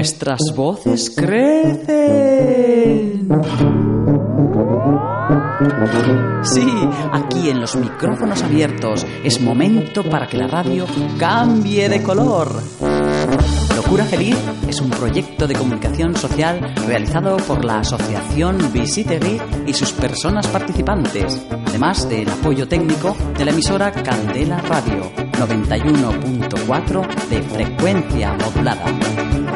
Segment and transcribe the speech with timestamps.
[0.00, 1.88] nuestras voces crecen.
[6.42, 6.66] Sí,
[7.12, 10.86] aquí en los micrófonos abiertos es momento para que la radio
[11.18, 12.62] cambie de color.
[13.76, 19.92] Locura Feliz es un proyecto de comunicación social realizado por la Asociación Visitegui y sus
[19.92, 29.49] personas participantes, además del apoyo técnico de la emisora Candela Radio 91.4 de frecuencia modulada.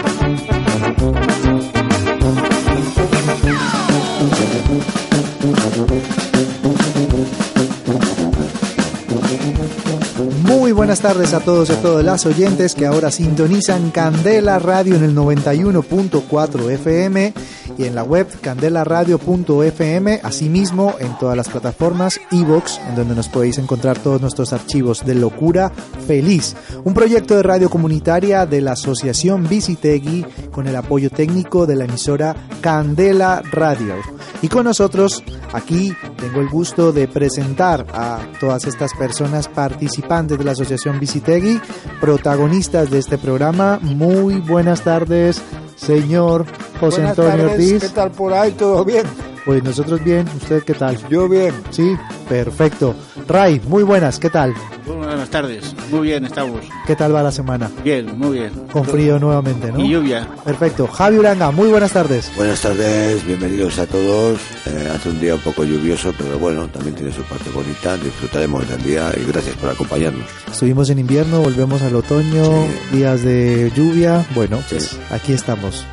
[10.42, 14.96] Muy buenas tardes a todos y a todas las oyentes que ahora sintonizan Candela Radio
[14.96, 17.32] en el 91.4 FM
[17.76, 23.58] y en la web candelaradio.fm, asimismo en todas las plataformas iVoox, en donde nos podéis
[23.58, 25.72] encontrar todos nuestros archivos de Locura
[26.06, 31.76] Feliz, un proyecto de radio comunitaria de la Asociación Visitegui con el apoyo técnico de
[31.76, 33.94] la emisora Candela Radio.
[34.42, 35.22] Y con nosotros
[35.52, 41.60] aquí tengo el gusto de presentar a todas estas personas participantes de la Asociación Visitegui,
[42.00, 43.78] protagonistas de este programa.
[43.82, 45.40] Muy buenas tardes,
[45.76, 46.46] señor
[46.80, 47.82] José Buenas Antonio tardes, Ortiz.
[47.82, 48.52] ¿Qué tal por ahí?
[48.52, 49.04] ¿Todo bien?
[49.44, 50.96] Pues nosotros bien, ¿usted qué tal?
[51.10, 51.52] Yo bien.
[51.70, 51.94] Sí,
[52.30, 52.94] perfecto.
[53.28, 54.54] Ray, muy buenas, ¿qué tal?
[54.86, 56.60] Buenas tardes, muy bien estamos.
[56.86, 57.70] ¿Qué tal va la semana?
[57.84, 58.52] Bien, muy bien.
[58.72, 59.80] Con frío nuevamente, ¿no?
[59.80, 60.26] Y lluvia.
[60.46, 60.86] Perfecto.
[60.86, 62.32] Javi Uranga, muy buenas tardes.
[62.36, 64.38] Buenas tardes, bienvenidos a todos.
[64.64, 67.98] Eh, hace un día un poco lluvioso, pero bueno, también tiene su parte bonita.
[67.98, 70.24] Disfrutaremos del día y gracias por acompañarnos.
[70.50, 72.44] Estuvimos en invierno, volvemos al otoño,
[72.92, 74.24] días de lluvia.
[74.34, 74.76] Bueno, Sí.
[74.76, 75.84] pues aquí estamos.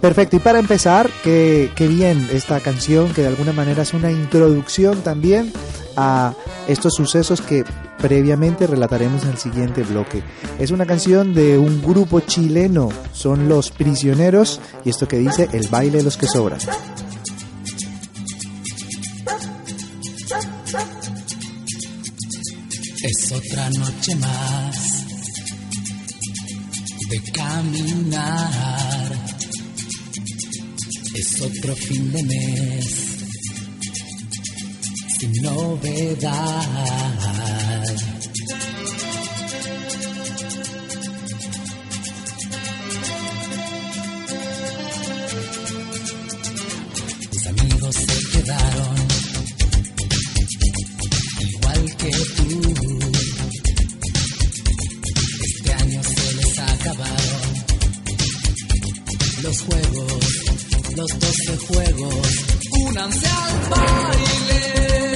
[0.00, 4.10] Perfecto, y para empezar, qué, qué bien esta canción que de alguna manera es una
[4.10, 5.52] introducción también
[5.96, 6.34] a
[6.68, 7.64] estos sucesos que
[7.98, 10.22] previamente relataremos en el siguiente bloque.
[10.58, 15.68] Es una canción de un grupo chileno, son Los Prisioneros, y esto que dice El
[15.68, 16.60] baile de los que sobran.
[23.02, 25.04] Es otra noche más
[27.10, 28.68] de caminar.
[31.18, 33.08] Es otro fin de mes
[35.18, 36.64] sin novedad.
[47.32, 48.96] Mis amigos se quedaron
[51.40, 52.48] igual que tú.
[55.44, 57.38] Este año se les acabaron
[59.42, 60.17] los juegos,
[60.98, 62.44] los doce juegos.
[62.88, 65.07] Únanse al baile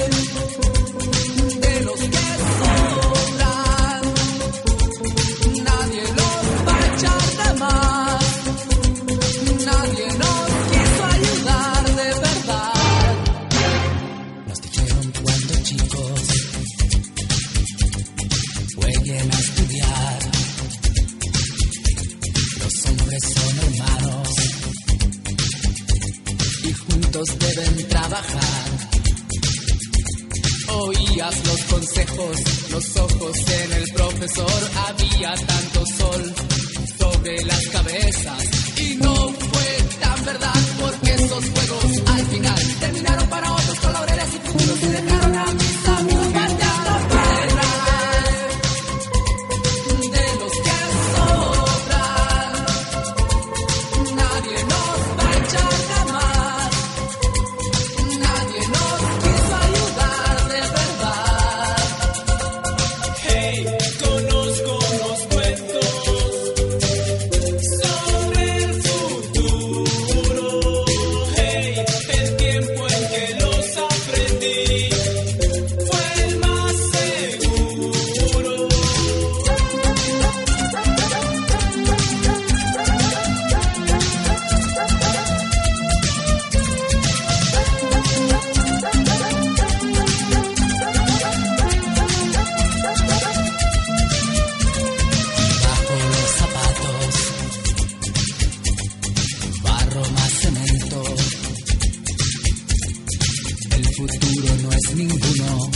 [104.43, 105.71] no es ninguno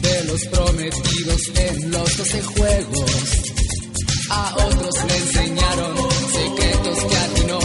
[0.00, 3.10] de los prometidos en los doce juegos.
[4.30, 5.96] A otros le enseñaron
[6.32, 7.58] secretos que a ti no,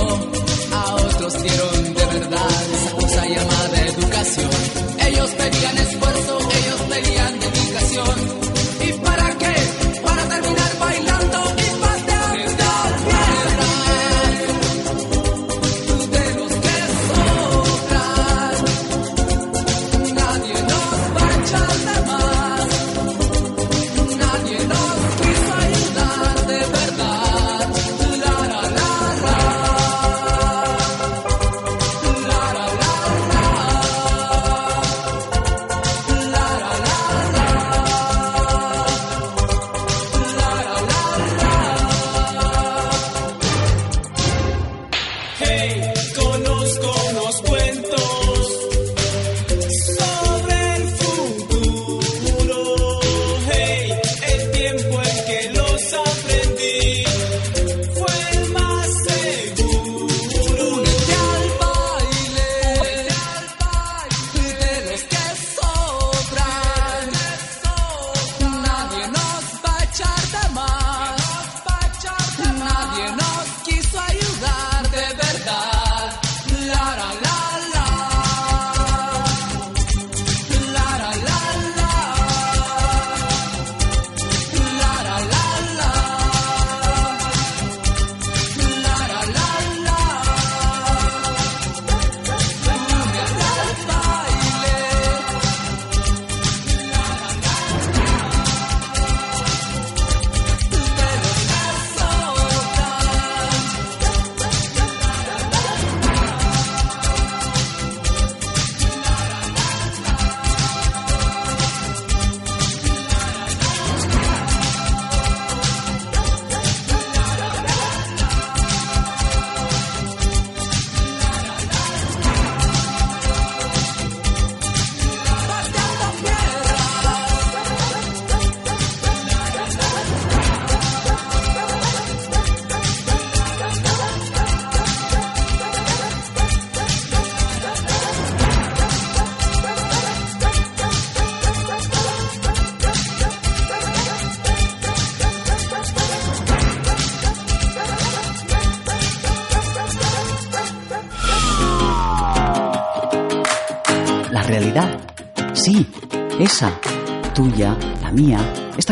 [0.75, 4.49] a otros dieron de verdad esa cosa llamada educación.
[5.07, 8.36] Ellos pedían esfuerzo, ellos pedían dedicación.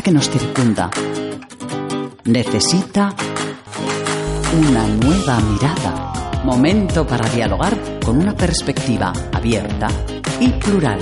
[0.06, 0.92] Que nos circunda,
[2.26, 3.12] necesita
[4.56, 6.44] una nueva mirada.
[6.44, 7.76] Momento para dialogar
[8.06, 9.88] con una perspectiva abierta
[10.40, 11.00] y plural.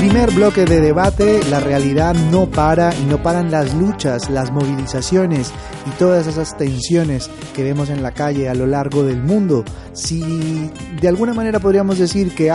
[0.00, 5.52] Primer bloque de debate, la realidad no para y no paran las luchas, las movilizaciones
[5.86, 9.62] y todas esas tensiones que vemos en la calle a lo largo del mundo.
[9.92, 10.70] Si
[11.02, 12.50] de alguna manera podríamos decir que,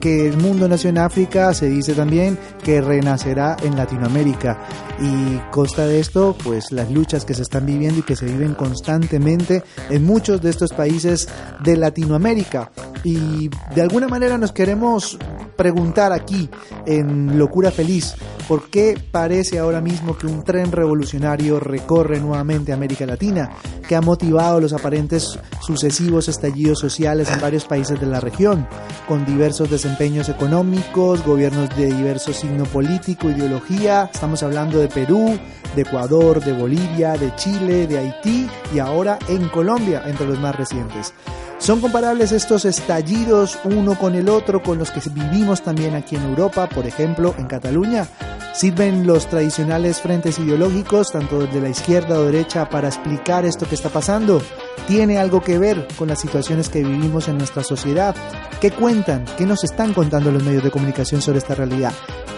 [0.00, 4.58] que el mundo nació en África, se dice también que renacerá en Latinoamérica.
[5.00, 8.54] Y consta de esto, pues las luchas que se están viviendo y que se viven
[8.54, 11.28] constantemente en muchos de estos países
[11.62, 12.72] de Latinoamérica.
[13.04, 15.16] Y de alguna manera nos queremos
[15.56, 16.48] preguntar aquí
[16.86, 18.14] en Locura Feliz,
[18.48, 23.50] ¿por qué parece ahora mismo que un tren revolucionario recorre nuevamente América Latina,
[23.86, 28.66] que ha motivado los aparentes sucesivos estallidos sociales en varios países de la región,
[29.06, 34.10] con diversos desempeños económicos, gobiernos de diverso signo político, ideología?
[34.12, 35.38] Estamos hablando de Perú,
[35.74, 40.54] de Ecuador, de Bolivia, de Chile, de Haití y ahora en Colombia, entre los más
[40.56, 41.14] recientes.
[41.58, 46.22] ¿Son comparables estos estallidos uno con el otro con los que vivimos también aquí en
[46.22, 48.06] Europa, por ejemplo, en Cataluña?
[48.54, 53.74] ¿Sirven los tradicionales frentes ideológicos, tanto de la izquierda o derecha, para explicar esto que
[53.74, 54.40] está pasando?
[54.86, 58.14] ¿Tiene algo que ver con las situaciones que vivimos en nuestra sociedad?
[58.60, 59.24] ¿Qué cuentan?
[59.36, 61.92] ¿Qué nos están contando los medios de comunicación sobre esta realidad?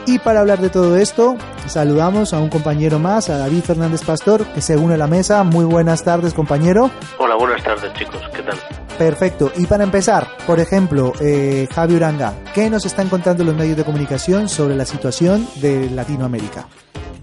[0.06, 1.36] Y para hablar de todo esto,
[1.66, 5.44] saludamos a un compañero más, a David Fernández Pastor, que se une a la mesa.
[5.44, 6.90] Muy buenas tardes, compañero.
[7.18, 8.20] Hola, buenas tardes, chicos.
[8.34, 8.58] ¿Qué tal?
[9.10, 9.50] Perfecto.
[9.56, 13.82] Y para empezar, por ejemplo, eh, Javi Uranga, ¿qué nos están contando los medios de
[13.82, 16.68] comunicación sobre la situación de Latinoamérica?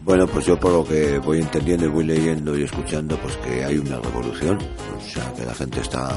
[0.04, 3.64] Bueno, pues yo por lo que voy entendiendo y voy leyendo y escuchando, pues que
[3.64, 6.10] hay una revolución, o sea, que la gente está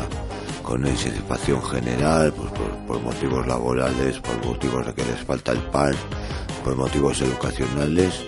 [0.64, 2.50] con una insatisfacción general, pues
[2.88, 5.94] por, motivos laborales, por motivos de que les falta el pan,
[6.64, 8.24] por motivos educacionales.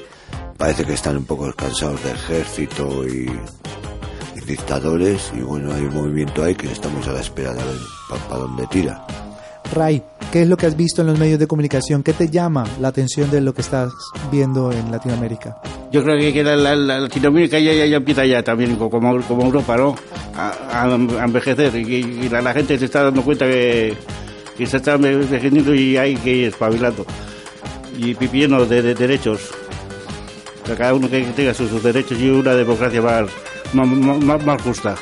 [0.56, 3.28] Parece que están un poco cansados del ejército y
[4.46, 7.76] dictadores y bueno, hay un movimiento ahí que estamos a la espera de ver
[8.28, 9.04] para dónde tira.
[9.72, 12.02] Ray, ¿qué es lo que has visto en los medios de comunicación?
[12.02, 13.92] ¿Qué te llama la atención de lo que estás
[14.30, 15.58] viendo en Latinoamérica?
[15.90, 19.94] Yo creo que la, Latinoamérica ya, ya, empieza ya también, como, como Europa, ¿no?
[20.36, 20.86] A,
[21.24, 23.94] envejecer y, la, gente se está dando cuenta que,
[24.56, 27.06] que se está envejeciendo y hay que ir espabilando
[27.96, 29.52] y pidiendo de, de derechos
[30.76, 33.30] cada uno que tenga sus, sus derechos y una democracia más,
[33.72, 34.94] más, más, más justa.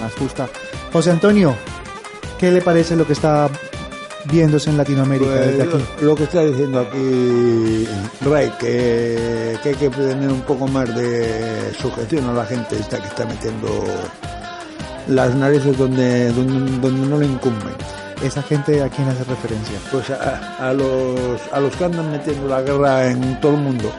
[0.00, 0.48] Más justa.
[0.92, 1.54] José Antonio,
[2.38, 3.48] ¿qué le parece lo que está
[4.26, 5.84] viéndose en Latinoamérica Pues, desde aquí?
[6.00, 7.88] lo, lo que está diciendo aquí
[8.22, 12.98] Ray, que, que hay que tener un poco más de sujeción a la gente esta
[12.98, 13.84] que está metiendo
[15.08, 17.74] las narices donde, donde, donde no le incumben.
[18.22, 19.78] Esa gente a quién hace referencia.
[19.90, 23.90] Pues a, a los, a los que andan metiendo la guerra en todo el mundo,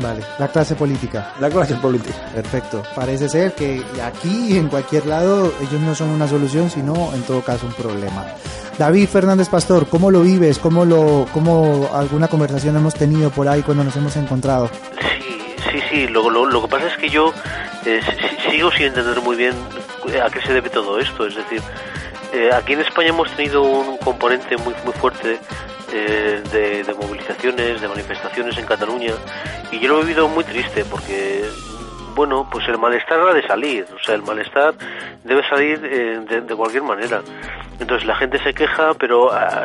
[0.00, 1.32] Vale, la clase política.
[1.40, 2.16] la clase política.
[2.34, 2.82] Perfecto.
[2.94, 7.22] Parece ser que aquí y en cualquier lado ellos no son una solución, sino en
[7.22, 8.24] todo caso un problema.
[8.78, 10.58] David Fernández Pastor, ¿cómo lo vives?
[10.60, 14.70] ¿Cómo lo, cómo alguna conversación hemos tenido por ahí cuando nos hemos encontrado?
[15.00, 16.06] Sí, sí, sí.
[16.06, 17.32] Lo, lo, lo que pasa es que yo
[17.84, 19.54] eh, si- si- sigo sin entender muy bien
[20.24, 21.26] a qué se debe todo esto.
[21.26, 21.60] Es decir,
[22.32, 25.40] eh, aquí en España hemos tenido un componente muy, muy fuerte
[25.92, 29.14] eh, de, de movilizaciones, de manifestaciones en Cataluña,
[29.70, 31.44] y yo lo he vivido muy triste porque,
[32.14, 33.86] bueno, pues el malestar ha de salir.
[33.94, 34.74] O sea, el malestar
[35.24, 37.22] debe salir eh, de, cualquier manera.
[37.78, 39.64] Entonces la gente se queja, pero ah,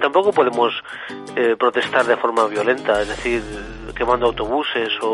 [0.00, 0.72] tampoco podemos
[1.36, 3.42] eh, protestar de forma violenta, es decir,
[4.00, 5.12] quemando autobuses o...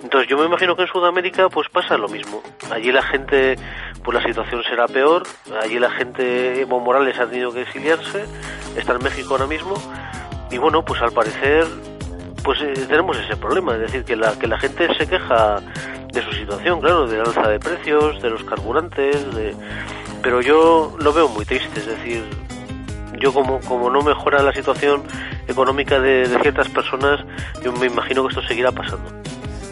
[0.00, 2.40] Entonces yo me imagino que en Sudamérica pues pasa lo mismo.
[2.70, 3.56] Allí la gente,
[4.04, 5.24] pues la situación será peor,
[5.60, 8.24] allí la gente, Evo Morales ha tenido que exiliarse,
[8.76, 9.74] está en México ahora mismo,
[10.52, 11.66] y bueno, pues al parecer
[12.44, 15.60] pues eh, tenemos ese problema, es decir, que la, que la gente se queja
[16.12, 19.26] de su situación, claro, de la alza de precios, de los carburantes,
[20.22, 22.22] pero yo lo veo muy triste, es decir,
[23.20, 25.02] yo como, como no mejora la situación
[25.46, 27.20] económica de, ciertas personas,
[27.62, 29.04] yo me imagino que esto seguirá pasando.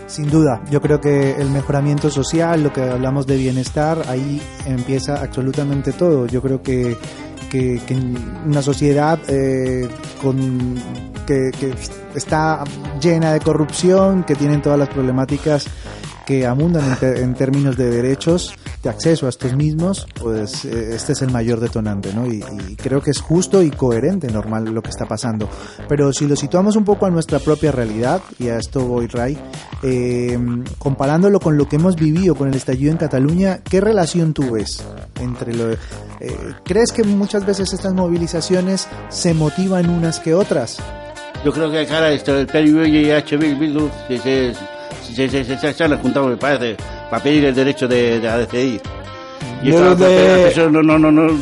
[0.07, 5.21] Sin duda, yo creo que el mejoramiento social, lo que hablamos de bienestar, ahí empieza
[5.21, 6.27] absolutamente todo.
[6.27, 6.97] Yo creo que,
[7.51, 7.81] que,
[8.47, 9.89] una sociedad eh,
[10.23, 10.77] con,
[11.27, 11.51] que,
[12.15, 12.63] está
[13.01, 15.67] llena de corrupción, que tienen todas las problemáticas
[16.27, 21.13] que abundan en, en términos de derechos, de acceso a estos mismos, pues eh, este
[21.15, 22.27] es el mayor detonante, ¿no?
[22.27, 25.49] Y, y creo que es justo y coherente, normal, lo que está pasando.
[25.89, 29.37] Pero si lo situamos un poco a nuestra propia realidad, y a esto voy, Ray,
[29.83, 30.39] eh,
[30.79, 34.85] comparándolo con lo que hemos vivido con el estallido en Cataluña, ¿qué relación tú ves
[35.21, 35.73] entre lo...
[35.73, 35.79] eh,
[36.65, 40.79] ¿Crees que muchas veces estas movilizaciones se motivan unas que otras?
[41.45, 44.55] Yo creo que cara esto, el PNV y HB se, se,
[45.15, 46.77] se, se, se, se- se han juntado, me parece,
[47.11, 48.81] para pedir el derecho de, de a decidir.
[49.63, 51.39] Y Yo esto, de- eso no, no, no, no, no,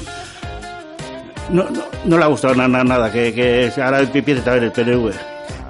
[1.50, 5.12] no, no le ha gustado nada, nada que, que ahora empiece también el PNV.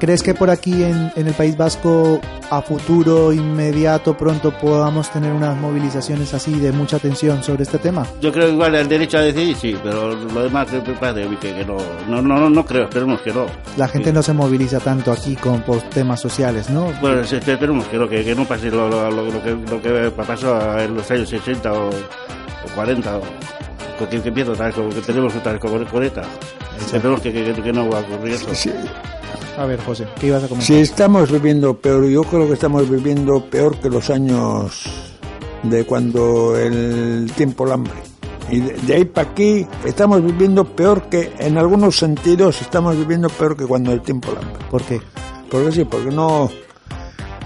[0.03, 5.31] ¿Crees que por aquí en, en el País Vasco a futuro, inmediato, pronto podamos tener
[5.33, 8.05] unas movilizaciones así de mucha tensión sobre este tema?
[8.21, 10.81] Yo creo que igual el derecho a decidir, sí, pero lo demás que
[11.37, 11.77] que, no,
[12.09, 13.47] no, no, no, no creo, esperemos que no.
[13.77, 14.15] La gente Sí.
[14.17, 16.93] no se moviliza tanto aquí con, por temas sociales, ¿no?
[17.01, 19.81] Bueno, sí, esperemos que no, que, que no pase lo, lo, lo, lo que, lo
[19.81, 23.23] que pasó en los años 60 o, o 40, o
[24.11, 26.23] que, que vez, como que tenemos vez como con ETA.
[26.77, 28.53] Esperemos que, que, que no va a ocurrir eso.
[28.53, 28.73] Sí,
[29.59, 30.67] A ver, José, ¿qué ibas a comentar?
[30.67, 35.13] Si estamos viviendo peor, yo creo que estamos viviendo peor que los años
[35.63, 37.93] de cuando el tiempo el hambre.
[38.51, 43.57] Y de, ahí para aquí estamos viviendo peor que, en algunos sentidos, estamos viviendo peor
[43.57, 44.65] que cuando el tiempo el hambre.
[44.71, 45.01] ¿Por qué?
[45.51, 46.51] Porque sí, porque no,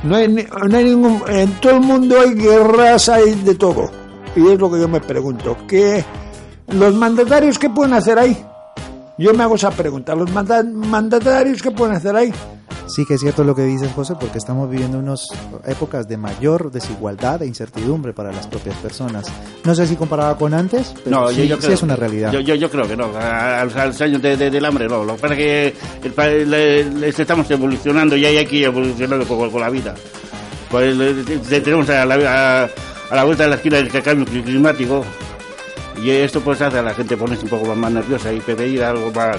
[0.04, 3.90] no hay, no hay ningún, en todo el mundo hay guerras, hay de todo.
[4.36, 6.04] Y es lo que yo me pregunto, ¿qué,
[6.68, 8.46] los mandatarios qué pueden hacer ahí?
[9.18, 12.32] Yo me hago esa pregunta, los manda- mandatarios qué pueden hacer ahí?
[12.88, 15.26] Sí que es cierto lo que dices, José, porque estamos viviendo unas
[15.66, 19.26] épocas de mayor desigualdad e incertidumbre para las propias personas.
[19.64, 21.96] No sé si comparado con antes, pero No, sí, yo, yo sí creo, es una
[21.96, 22.30] realidad.
[22.30, 23.06] Yo, yo, yo creo que no.
[23.06, 25.02] A, a- a los años de- de- del hambre no.
[25.04, 26.12] Lo que pasa es que el
[26.50, 29.94] le- le- estamos evolucionando y hay ir evolucionando con, con la vida.
[30.70, 32.68] Pues le- le- tenemos a la, a,
[33.10, 35.04] a la vuelta de la esquina el cambio cli- climático
[36.06, 39.10] y esto pues hace a la gente ponerse un poco más, nerviosa y pedir algo
[39.10, 39.38] más,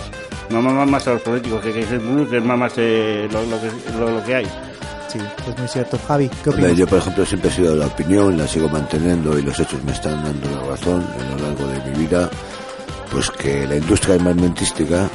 [0.49, 3.57] más, más, más a los políticos que, que se involucren más, más eh, lo, lo,
[3.61, 4.45] que, lo, lo que hay.
[5.07, 5.17] Sí,
[5.49, 5.97] es muy cierto.
[6.05, 6.75] Javi, ¿qué opinas?
[6.75, 9.81] yo, por ejemplo, siempre he sido de la opinión, la sigo manteniendo y los hechos
[9.85, 12.29] me están dando la razón a lo largo de mi vida,
[13.11, 15.09] pues que la industria armamentística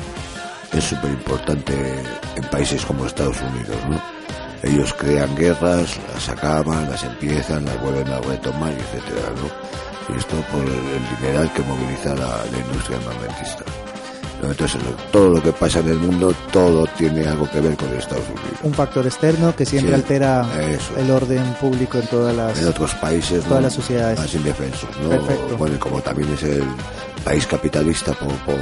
[0.72, 1.74] es súper importante
[2.34, 4.00] en países como Estados Unidos, ¿no?
[4.62, 9.71] Ellos crean guerras, las acaban, las empiezan, las vuelven a retomar, etcétera, ¿no?
[10.08, 13.64] Y esto por el, dineral que moviliza la, la industria armamentista.
[14.42, 14.80] Entonces,
[15.12, 18.58] todo lo que pasa en el mundo, todo tiene algo que ver con Estados Unidos.
[18.64, 20.96] Un factor externo que siempre Sí, altera eso.
[20.98, 22.58] el orden público en todas las...
[22.60, 23.60] en otros países todas ¿no?
[23.60, 24.18] las sociedades.
[24.18, 25.10] más indefensos ¿no?
[25.10, 25.56] Perfecto.
[25.56, 26.64] bueno como también es el
[27.24, 28.56] país capitalista por, por-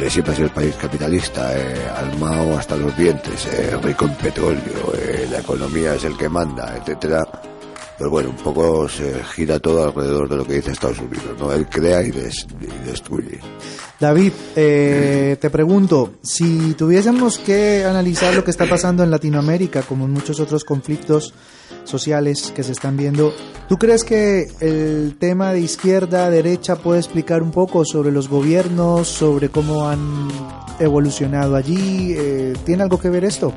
[0.00, 4.14] de siempre ha sido el país capitalista, eh, armado hasta los dientes, eh, rico en
[4.14, 7.24] petróleo, eh, la economía es el que manda, etcétera.
[7.98, 11.52] Pues bueno, un poco se gira todo alrededor de lo que dice Estados Unidos, ¿no?
[11.52, 13.40] Él crea y destruye.
[13.98, 20.04] David, eh, te pregunto, si tuviésemos que analizar lo que está pasando en Latinoamérica, como
[20.04, 21.34] en muchos otros conflictos
[21.82, 23.34] sociales que se están viendo,
[23.68, 29.08] ¿tú crees que el tema de izquierda, derecha puede explicar un poco sobre los gobiernos,
[29.08, 30.28] sobre cómo han
[30.78, 32.14] evolucionado allí?
[32.16, 33.52] Eh, ¿Tiene algo que ver esto?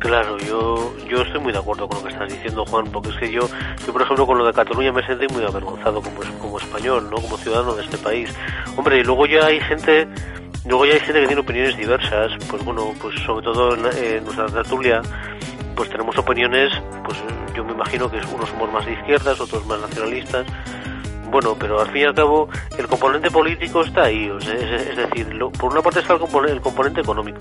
[0.00, 3.16] Claro, yo, yo estoy muy de acuerdo con lo que estás diciendo, Juan, porque es
[3.16, 3.42] que yo,
[3.86, 7.16] yo por ejemplo, con lo de Cataluña me sentí muy avergonzado como, como español, ¿no?
[7.16, 8.34] Como ciudadano de este país.
[8.76, 10.08] Hombre, y luego ya hay gente,
[10.64, 14.46] luego ya hay gente que tiene opiniones diversas, pues bueno, pues sobre todo en, nuestra
[14.46, 15.02] tertulia,
[15.76, 16.72] pues tenemos opiniones,
[17.04, 17.18] pues
[17.54, 20.46] yo me imagino que unos somos más de izquierdas, otros más nacionalistas,
[21.30, 24.96] bueno, pero al fin y al cabo el componente político está ahí, o sea, es,
[24.96, 25.28] decir,
[25.58, 27.40] por una parte está el el componente económico,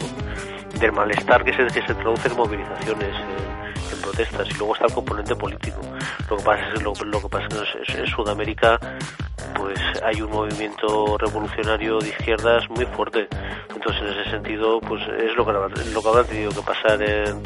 [0.79, 4.85] del malestar que se, que se traduce en movilizaciones, en, en protestas, y luego está
[4.85, 5.81] el componente político.
[6.29, 8.79] Lo que pasa es, lo, lo que pasa es que en, Sudamérica
[9.55, 13.27] pues hay un movimiento revolucionario de izquierdas muy fuerte.
[13.75, 17.41] Entonces, en ese sentido, pues es lo que, lo que habrá tenido que pasar en,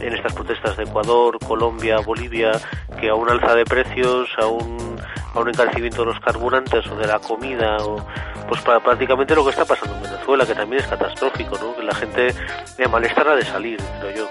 [0.00, 2.52] en estas protestas de Ecuador, Colombia, Bolivia,
[3.00, 4.96] que a un alza de precios, a un,
[5.34, 8.04] a un encarecimiento de los carburantes o de la comida, o,
[8.48, 11.74] pues para prácticamente lo que está pasando en Venezuela, que también es catastrófico, ¿no?
[11.76, 12.34] Que la gente
[12.76, 14.28] de malestar ha de salir, creo yo.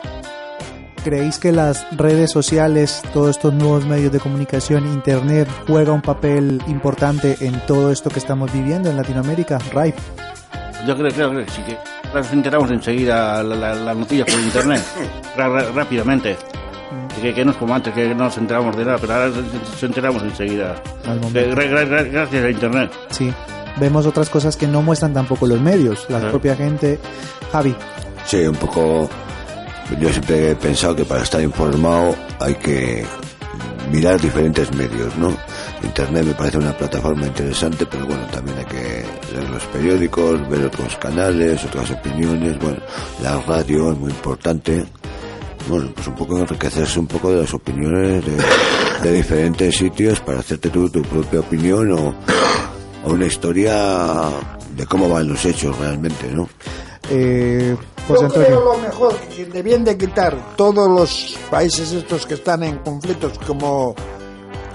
[1.03, 6.62] ¿Creéis que las redes sociales, todos estos nuevos medios de comunicación, Internet, juega un papel
[6.67, 9.58] importante en todo esto que estamos viviendo en Latinoamérica?
[9.74, 9.96] Ray.
[10.86, 11.75] Yo creo, creo que sí que
[12.13, 14.81] nos enteramos enseguida la, la, la noticia por internet,
[15.38, 16.38] ra- ra- rápidamente.
[17.22, 19.32] Que, que no es como antes, que no nos enteramos de nada, pero ahora
[19.80, 20.82] se enteramos enseguida.
[21.06, 21.39] Al momento.
[21.39, 22.91] Eh, gra- gra- gra- gracias a internet.
[23.12, 23.32] Sí.
[23.78, 26.32] Vemos otras cosas que no muestran tampoco los medios, la Claro.
[26.32, 27.00] propia gente.
[27.52, 27.76] Javi,
[28.26, 29.10] Sí, un poco.
[30.00, 33.04] Yo siempre he pensado que para estar informado hay que
[33.91, 35.36] mirar diferentes medios, ¿no?
[35.84, 40.65] Internet me parece una plataforma interesante, pero bueno, también hay que leer los periódicos, ver
[40.65, 42.78] otros canales, otras opiniones, bueno,
[43.22, 44.86] la radio es muy importante.
[45.67, 48.38] Bueno, pues un poco enriquecerse un poco de las opiniones de,
[49.10, 52.15] de diferentes sitios para hacerte tú tu propia opinión o,
[53.06, 54.30] o una historia
[54.76, 56.50] de cómo van los hechos realmente, ¿no?
[57.10, 57.76] eh,
[58.08, 62.63] José Yo creo lo mejor que debían de quitar todos los países estos que están
[62.63, 63.95] en conflictos como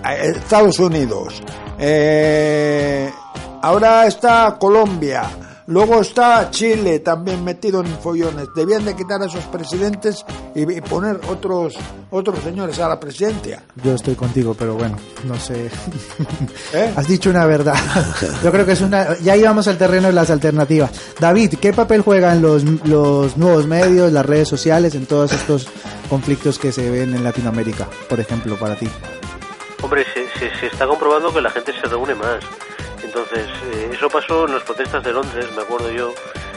[0.09, 1.42] eh, Estados Unidos.
[1.79, 3.11] Eh,
[3.62, 5.25] ahora está Colombia.
[5.68, 8.48] Luego está Chile también metido en follones.
[8.55, 10.24] Debían de quitar a esos presidentes
[10.55, 11.74] y, poner otros
[12.11, 13.64] otros señores a la presidencia.
[13.83, 15.70] Yo estoy contigo, pero bueno, no sé.
[16.72, 16.92] ¿Eh?
[16.96, 17.74] Has dicho una verdad.
[18.44, 19.18] Yo creo que es una.
[19.18, 20.90] Ya íbamos al terreno de las alternativas.
[21.18, 25.66] David, ¿qué papel juegan los, los nuevos medios, las redes sociales en todos estos
[26.09, 28.88] conflictos que se ven en Latinoamérica, por ejemplo, para ti?
[29.83, 32.38] Hombre, se, se, se está comprobando que la gente se reúne más.
[33.16, 36.12] Entonces, eh, eso pasó en las protestas de Londres, me acuerdo yo,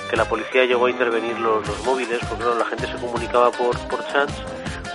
[0.10, 4.06] que la policía llegó a intervenir los, móviles, porque la gente se comunicaba por, por
[4.08, 4.34] chats,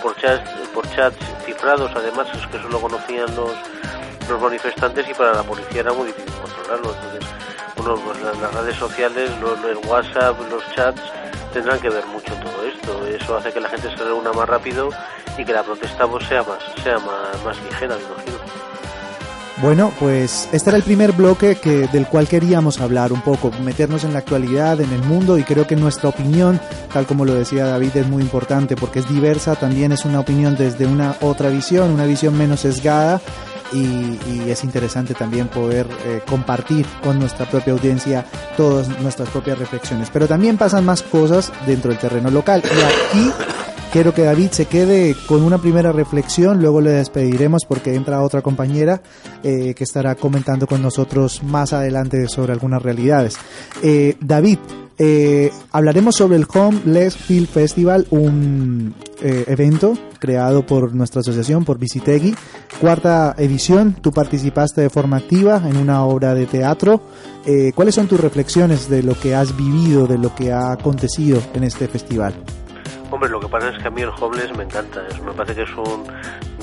[0.03, 3.53] por chats, por chats cifrados, además, es que eso lo conocían los,
[4.29, 6.95] los manifestantes y para la policía era muy difícil controlarlo.
[6.95, 7.31] Entonces,
[7.77, 11.01] bueno, pues las, redes sociales, los, WhatsApp, los chats,
[11.55, 13.07] tendrán que ver mucho todo esto.
[13.07, 14.91] Eso hace que la gente se reúna más rápido
[15.39, 18.74] y que la protesta pues, sea más, sea más, más ligera, me imagino.
[19.63, 24.03] Bueno, pues este era el primer bloque que, del cual queríamos hablar un poco, meternos
[24.03, 26.61] en la actualidad, en el mundo y creo que nuestra opinión,
[26.93, 30.57] tal como lo decía David, es muy importante porque es diversa, también es una opinión
[30.57, 33.21] desde una otra visión, una visión menos sesgada
[33.73, 39.59] y, y es interesante también poder eh, compartir con nuestra propia audiencia todas nuestras propias
[39.59, 40.11] reflexiones.
[40.13, 43.33] Pero también pasan más cosas dentro del terreno local y aquí
[43.95, 48.43] Quiero que David se quede con una primera reflexión, luego le despediremos porque entra otra
[48.43, 49.01] compañera
[49.45, 53.37] eh, que estará comentando con nosotros más adelante sobre algunas realidades.
[53.85, 54.59] Eh, David,
[54.99, 61.79] eh, hablaremos sobre el Home Less Field Festival, un evento creado por nuestra asociación, por
[61.79, 62.35] Visitegui.
[62.81, 67.01] Cuarta edición, tú participaste de forma activa en una obra de teatro.
[67.77, 71.63] ¿Cuáles son tus reflexiones de lo que has vivido, de lo que ha acontecido en
[71.63, 72.35] este festival?
[73.11, 75.03] Hombre, lo que pasa es que a mí el homeless me encanta.
[75.09, 76.05] Es, me parece que es un.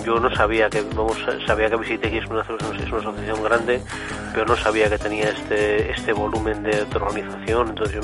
[0.04, 0.82] Yo no sabía que.
[0.82, 3.82] Vamos, sabía que Visiteki es una, es una asociación grande,
[4.34, 7.70] pero no sabía que tenía este este volumen de, organización.
[7.70, 8.02] Entonces, yo,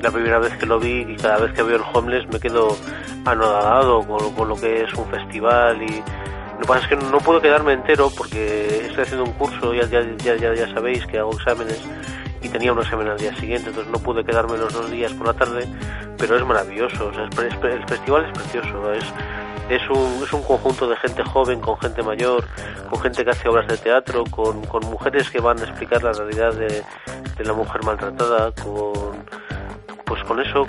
[0.00, 2.76] la primera vez que lo vi y cada vez que veo el homeless me quedo
[3.24, 6.02] anodado con, con lo que es un festival y.
[6.58, 9.84] Lo que pasa es que no puedo quedarme entero porque estoy haciendo un curso, ya,
[9.86, 11.80] ya, ya, ya sabéis que hago exámenes
[12.42, 15.26] y tenía un examen al día siguiente, entonces no pude quedarme los dos días por
[15.26, 15.66] la tarde,
[16.16, 17.32] pero es maravilloso, el
[17.86, 19.04] festival es precioso, es,
[19.68, 22.44] es, un, es un conjunto de gente joven, con gente mayor,
[22.88, 26.12] con gente que hace obras de teatro, con, con mujeres que van a explicar la
[26.12, 26.82] realidad de,
[27.36, 29.24] de la mujer maltratada, con
[30.04, 30.66] pues con eso,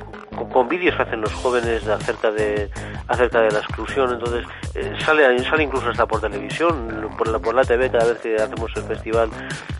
[0.51, 2.69] con, vídeos que hacen los jóvenes acerca de
[3.07, 7.55] acerca de la exclusión, entonces eh, sale sale incluso hasta por televisión, por la por
[7.55, 9.29] la TV cada vez que hacemos el festival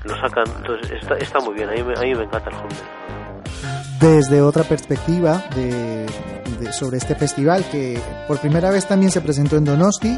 [0.03, 2.83] lo sacan, entonces está, está muy bien, a mí, a mí me encanta el Homeless
[3.99, 6.05] desde otra perspectiva de,
[6.71, 10.17] sobre este festival que por primera vez también se presentó en Donosti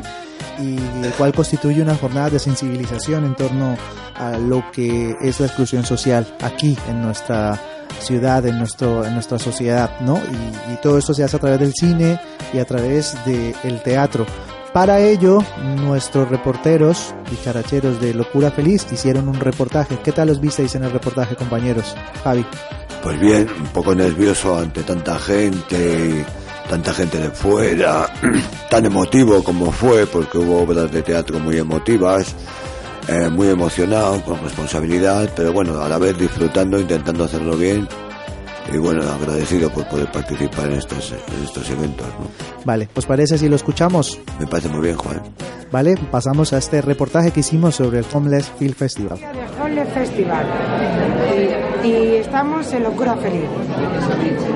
[0.59, 3.75] y el cual constituye una jornada de sensibilización en torno
[4.15, 7.59] a lo que es la exclusión social aquí en nuestra
[8.01, 10.17] ciudad, en, nuestro, en nuestra sociedad, ¿no?
[10.17, 12.19] Y, todo esto se hace a través del cine
[12.53, 14.25] y a través del teatro.
[14.73, 15.39] Para ello,
[15.77, 19.99] nuestros reporteros y caracheros de Locura Feliz hicieron un reportaje.
[20.01, 21.95] ¿Qué tal los visteis en el reportaje, compañeros?
[22.23, 22.45] Javi.
[23.03, 26.25] Pues bien, un poco nervioso ante tanta gente,
[26.69, 28.07] tanta gente de fuera,
[28.69, 32.33] tan emotivo como fue, porque hubo obras de teatro muy emotivas,
[33.07, 37.87] eh, muy emocionado, con responsabilidad, pero bueno, a la vez disfrutando, intentando hacerlo bien
[38.73, 42.07] y bueno, agradecido por poder participar en estos, en estos eventos.
[42.07, 42.27] ¿no?
[42.63, 44.19] Vale, pues parece si lo escuchamos.
[44.39, 45.21] Me parece muy bien, Juan.
[45.71, 49.19] Vale, pasamos a este reportaje que hicimos sobre el Homeless Film Festival.
[49.19, 50.45] El Homeless Festival.
[51.83, 54.50] Y, estamos en Locura Feliz.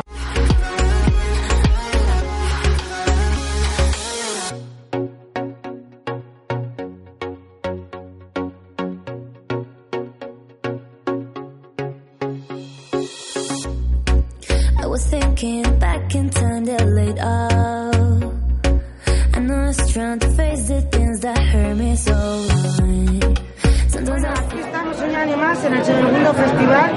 [25.66, 26.92] En el segundo festival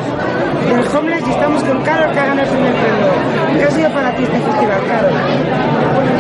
[0.69, 3.59] del Homeless y estamos con Carol que ha ganado el primer premio.
[3.59, 5.13] ¿Qué ha sido para ti este festival, Carol?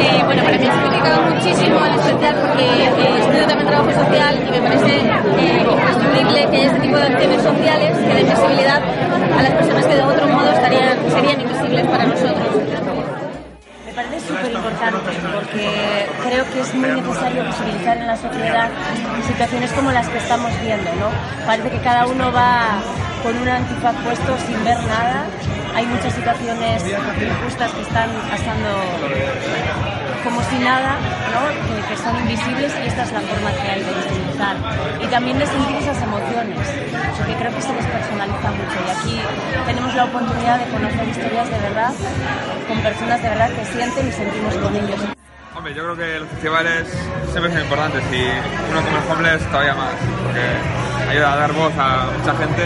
[0.01, 4.35] Eh, bueno, para mí ha significado muchísimo el especial porque eh, estudio también trabajo social
[4.47, 8.83] y me parece eh, imprescindible que haya este tipo de acciones sociales que den visibilidad
[8.83, 12.98] a las personas que de otro modo estarían, serían invisibles para nosotros
[14.19, 14.99] parece súper importante
[15.33, 18.71] porque creo que es muy necesario visibilizar en la sociedad
[19.27, 21.11] situaciones como las que estamos viendo, ¿no?
[21.47, 22.81] Parece que cada uno va
[23.23, 25.27] con un antifaz puesto sin ver nada.
[25.75, 26.83] Hay muchas situaciones
[27.21, 30.97] injustas que están pasando como si nada,
[31.33, 31.89] ¿no?
[31.89, 34.57] que, son invisibles y esta es la forma que hay de visibilizar.
[35.03, 36.59] Y también de sentir esas emociones,
[37.17, 39.21] porque creo que se despersonaliza mucho y aquí
[39.67, 41.93] tenemos la oportunidad de conocer historias de verdad
[42.69, 45.01] con personas de verdad que sienten y sentimos con ellos.
[45.57, 46.87] Hombre, yo creo que los festivales
[47.33, 48.23] siempre son importantes y
[48.71, 52.63] uno como el Homeless todavía más, porque ayuda a dar voz a mucha gente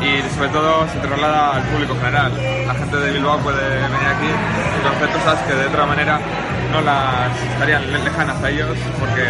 [0.00, 2.32] y sobre todo se traslada al público general.
[2.66, 6.20] La gente de Bilbao puede venir aquí y conocer cosas que de otra manera
[6.72, 9.22] no las estarían lejanas a ellos porque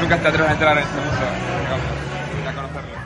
[0.00, 1.26] nunca te atreves a entrar en este mundo,
[2.38, 3.00] digamos, a.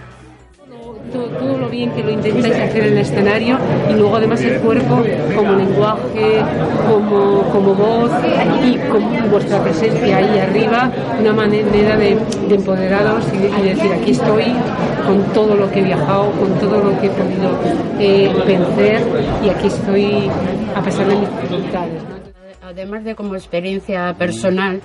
[1.12, 3.58] Todo, lo bien que lo intentáis hacer en el escenario
[3.88, 5.02] y luego además el cuerpo
[5.36, 6.42] como lenguaje,
[6.88, 8.10] como, como voz
[8.64, 14.54] y con vuestra presencia ahí arriba, una manera de, de empoderaros y, decir aquí estoy
[15.06, 17.50] con todo lo que he viajado, con todo lo que he podido
[18.00, 19.02] eh, vencer
[19.44, 20.30] y aquí estoy
[20.74, 22.23] a pesar de mis dificultades
[22.64, 24.80] además de como experiencia personal,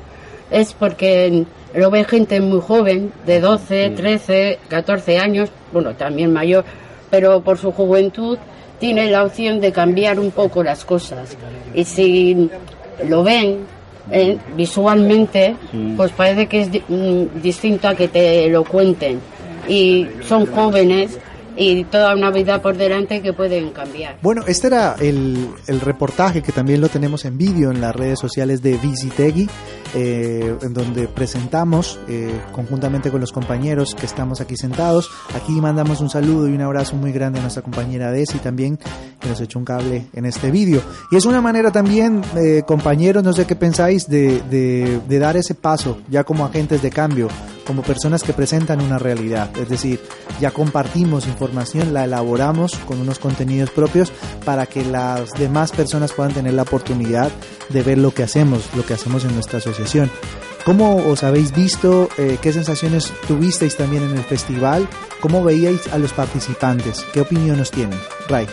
[0.52, 6.65] es porque lo ve gente muy joven, de 12, 13, 14 años, bueno, también mayor,
[7.10, 8.38] pero por su juventud
[8.80, 11.38] tiene la opción de cambiar un poco las cosas.
[11.74, 12.50] Y si
[13.08, 13.60] lo ven
[14.12, 15.56] eh, visualmente,
[15.96, 19.22] pues parece que es mm, distinto a que te lo cuenten.
[19.70, 21.18] Y son jóvenes
[21.60, 24.17] y toda una vida por delante que pueden cambiar.
[24.22, 28.17] Bueno, este era el, el reportaje que también lo tenemos en vídeo en las redes
[28.17, 29.50] sociales de Visitegui,
[29.93, 35.12] eh, en donde presentamos eh, conjuntamente con los compañeros que estamos aquí sentados.
[35.36, 38.80] Aquí mandamos un saludo y un abrazo muy grande a nuestra compañera Desi también,
[39.19, 40.82] que nos echó un cable en este vídeo.
[41.12, 45.36] Y es una manera también, eh, compañeros, no sé qué pensáis, de, de, de dar
[45.36, 47.28] ese paso ya como agentes de cambio
[47.69, 49.55] como personas que presentan una realidad.
[49.55, 49.99] Es decir,
[50.41, 54.12] ya compartimos información, la elaboramos con unos contenidos propios
[54.43, 57.29] para que las demás personas puedan tener la oportunidad
[57.69, 60.10] de ver lo que hacemos, lo que hacemos en nuestra asociación.
[60.65, 62.10] ¿Cómo os habéis visto?
[62.17, 64.88] Eh, ¿Qué sensaciones tuvisteis también en el festival?
[65.21, 67.05] ¿Cómo veíais a los participantes?
[67.13, 67.99] ¿Qué opinión os tienen?
[68.27, 68.47] Ray.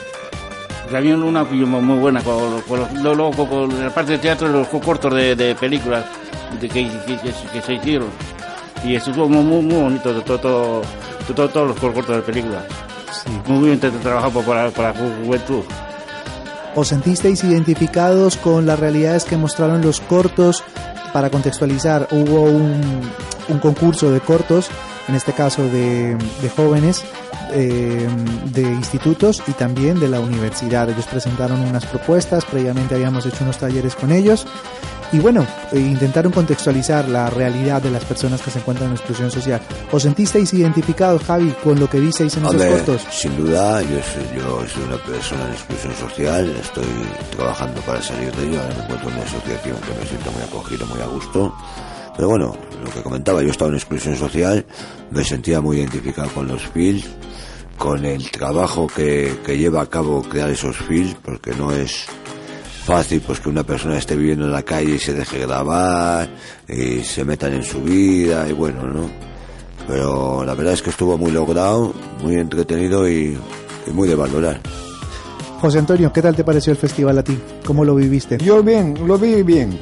[0.92, 6.04] También una opinión muy buena con, con, la parte de teatro, los cortos de, películas
[6.60, 6.86] de que,
[7.54, 8.10] que se hicieron
[8.86, 10.82] y estuvo muy, muy bonito, todo, todo,
[11.34, 12.64] todo, todos los cortos de la película.
[13.46, 15.62] muy bien tra- trabajado para, para la juventud.
[16.74, 20.62] ¿Os sentisteis identificados con las realidades que mostraron los cortos?
[21.12, 23.00] Para contextualizar, hubo un,
[23.48, 24.68] un concurso de cortos,
[25.08, 27.02] en este caso de, de jóvenes,
[27.52, 28.06] eh,
[28.52, 30.90] de institutos y también de la universidad.
[30.90, 34.46] Ellos presentaron unas propuestas, previamente habíamos hecho unos talleres con ellos
[35.12, 39.30] y bueno, eh, intentaron contextualizar la realidad de las personas que se encuentran en exclusión
[39.30, 39.60] social.
[39.92, 43.02] ¿Os sentisteis identificados, Javi, con lo que visteis en esos Hombre, cortos?
[43.10, 46.84] sin duda, yo soy, yo soy una persona en exclusión social, estoy
[47.36, 50.86] trabajando para salir de ello, me encuentro en una asociación que me siento muy acogido,
[50.86, 51.54] muy a gusto.
[52.16, 54.64] Pero bueno, lo que comentaba, yo estaba en exclusión social,
[55.10, 57.04] me sentía muy identificado con los films,
[57.76, 62.06] con el trabajo que, que lleva a cabo crear esos films, porque no es
[62.86, 66.28] fácil pues que una persona esté viviendo en la calle y se deje grabar
[66.68, 69.10] y se metan en su vida y bueno, ¿no?
[69.88, 73.36] Pero la verdad es que estuvo muy logrado, muy entretenido y,
[73.86, 74.60] y muy de valorar.
[75.60, 77.36] José Antonio, ¿qué tal te pareció el festival a ti?
[77.64, 78.38] ¿Cómo lo viviste?
[78.38, 79.80] Yo bien, lo vi bien.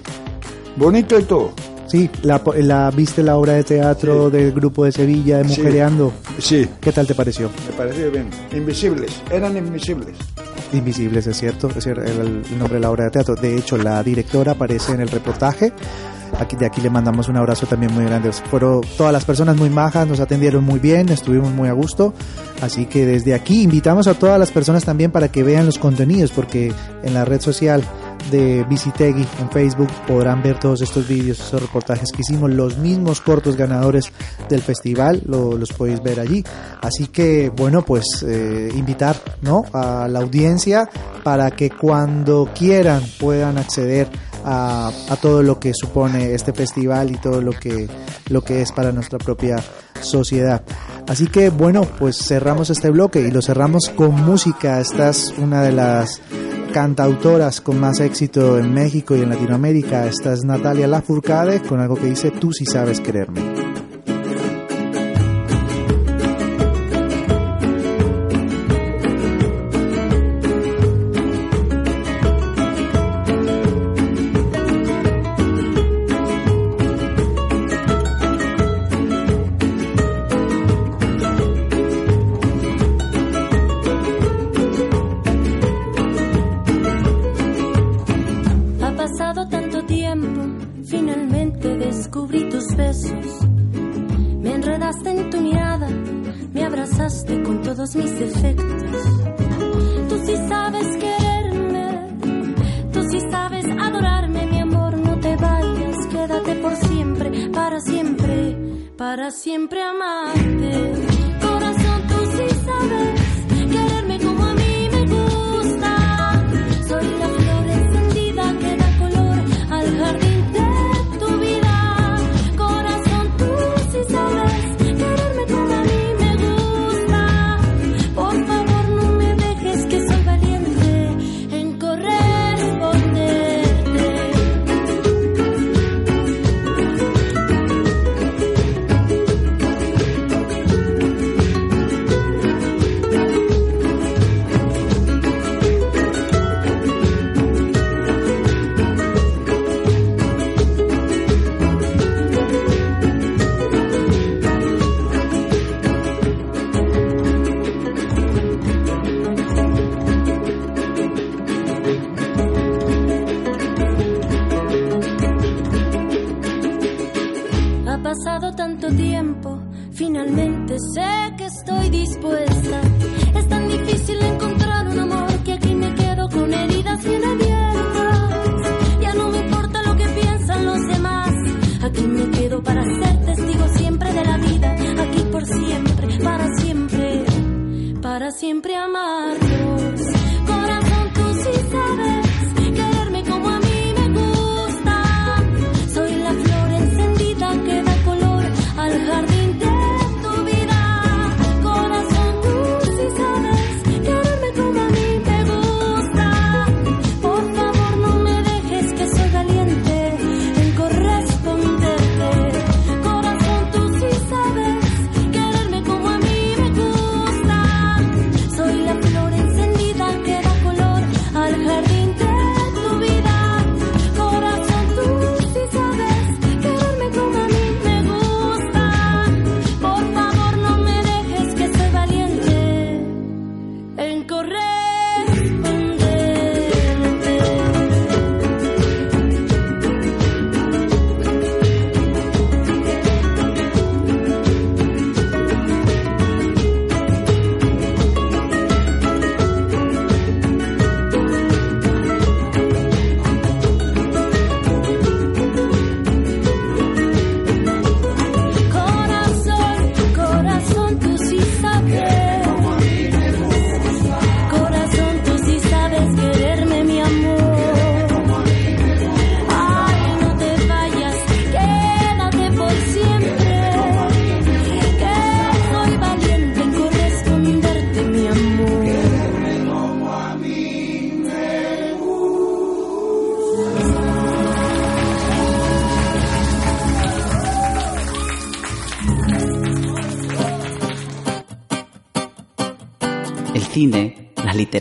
[0.76, 1.52] Bonito y todo.
[1.86, 5.60] Sí, la, la- ¿viste la obra de teatro del grupo de Sevilla de Sí.
[5.60, 6.12] Mujereando?
[6.38, 6.66] Sí.
[6.80, 7.50] ¿Qué tal te pareció?
[7.68, 8.30] Me pareció bien.
[8.52, 10.16] Invisibles, eran invisibles.
[10.74, 13.34] Invisibles, es cierto, es era el nombre de la obra de teatro.
[13.34, 15.72] De hecho, la directora aparece en el reportaje.
[16.38, 18.32] Aquí, de aquí le mandamos un abrazo también muy grande.
[18.32, 22.12] Fueron todas las personas muy majas, nos atendieron muy bien, estuvimos muy a gusto.
[22.60, 26.32] Así que desde aquí invitamos a todas las personas también para que vean los contenidos,
[26.32, 27.84] porque en la red social
[28.30, 33.20] de Visitegui en Facebook podrán ver todos estos vídeos, esos reportajes que hicimos, los mismos
[33.20, 34.10] cortos ganadores
[34.48, 36.44] del festival, lo- los podéis ver allí.
[36.82, 39.64] Así que, bueno, pues eh, invitar ¿no?
[39.72, 40.88] a la audiencia
[41.22, 44.08] para que cuando quieran puedan acceder
[44.44, 47.88] a, a todo lo que supone este festival y todo lo que,
[48.28, 49.56] lo que es para nuestra propia
[50.02, 50.62] sociedad.
[51.08, 54.80] Así que bueno, pues cerramos este bloque y lo cerramos con música.
[54.80, 56.20] Esta es una de las
[56.74, 60.08] cantautoras con más éxito en México y en Latinoamérica.
[60.08, 63.73] Esta es Natalia Lafourcade con algo que dice Tú si sabes quererme.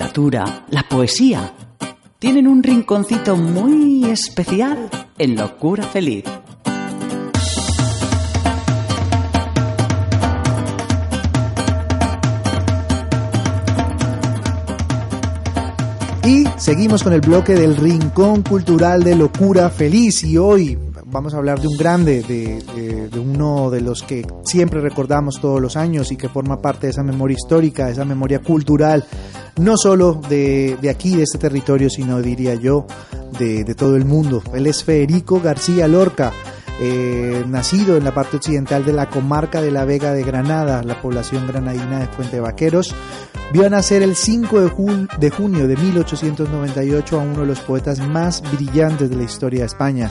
[0.03, 1.53] Literatura, la poesía,
[2.19, 6.25] tienen un rinconcito muy especial en Locura Feliz.
[16.25, 20.77] Y seguimos con el bloque del Rincón Cultural de Locura Feliz y hoy
[21.13, 25.78] vamos a hablar de un grande, de, uno de los que siempre recordamos todos los
[25.78, 29.06] años y que forma parte de esa memoria histórica, de esa memoria cultural,
[29.62, 32.86] no solo de, aquí, de este territorio, sino diría yo,
[33.39, 34.41] de, todo el mundo.
[34.54, 36.34] Él es Federico García Lorca.
[36.82, 40.99] eh, nacido en la parte occidental de la comarca de la Vega de Granada, la
[40.99, 42.95] población granadina de Fuente Vaqueros,
[43.54, 47.99] vio nacer el 5 de, jun- de junio de 1898 a uno de los poetas
[47.99, 50.10] más brillantes de la historia de España,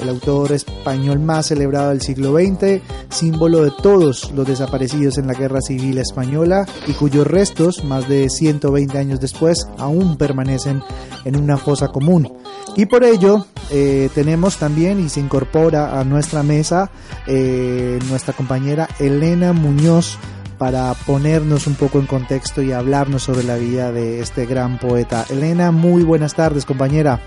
[0.00, 5.34] el autor español más celebrado del siglo XX, símbolo de todos los desaparecidos en la
[5.34, 10.82] Guerra Civil Española y cuyos restos, más de 120 años después, aún permanecen
[11.24, 12.32] en una fosa común.
[12.76, 16.90] Y por ello eh, tenemos también y se incorpora a nuestra mesa
[17.26, 20.18] eh, nuestra compañera Elena Muñoz
[20.58, 25.24] para ponernos un poco en contexto y hablarnos sobre la vida de este gran poeta.
[25.28, 27.20] Elena, muy buenas tardes, compañera.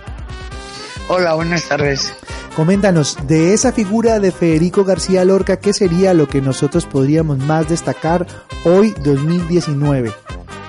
[1.12, 2.14] Hola, buenas tardes.
[2.56, 7.68] Coméntanos, de esa figura de Federico García Lorca, ¿qué sería lo que nosotros podríamos más
[7.68, 8.28] destacar
[8.64, 10.12] hoy, 2019,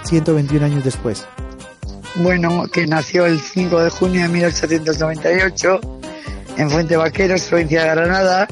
[0.05, 1.27] 121 años después?
[2.15, 5.81] Bueno, que nació el 5 de junio de 1898
[6.57, 8.49] en Fuente Vaqueros, provincia de Granada,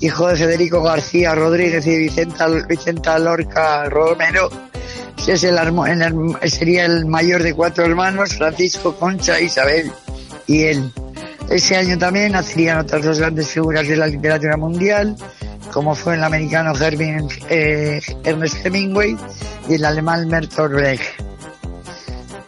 [0.00, 4.50] hijo de Federico García Rodríguez y Vicenta, Vicenta Lorca Romero.
[5.26, 9.90] Es el, el sería el mayor de cuatro hermanos, Francisco, Concha, Isabel
[10.46, 10.92] y él.
[11.52, 15.14] Ese año también nacerían otras dos grandes figuras de la literatura mundial,
[15.70, 19.18] como fue el americano Hermin, eh, Ernest Hemingway
[19.68, 21.04] y el alemán Bertolt Brecht.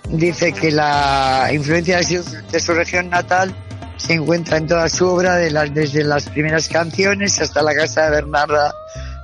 [0.09, 3.55] Dice que la influencia de su, región natal
[3.99, 8.73] se encuentra en toda su obra, desde las primeras canciones hasta la casa de Bernarda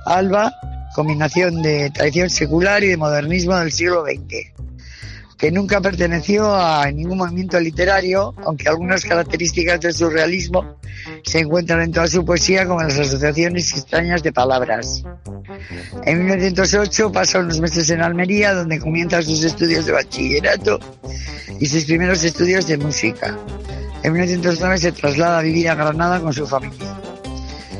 [0.05, 0.53] Alba,
[0.93, 4.61] combinación de tradición secular y de modernismo del siglo XX
[5.41, 10.77] que nunca perteneció a ningún movimiento literario, aunque algunas características del surrealismo
[11.23, 15.03] se encuentran en toda su poesía, como las asociaciones extrañas de palabras.
[16.05, 20.79] En 1908 pasa unos meses en Almería, donde comienza sus estudios de bachillerato
[21.59, 23.35] y sus primeros estudios de música.
[24.03, 27.01] En 1909 se traslada a vivir a Granada con su familia.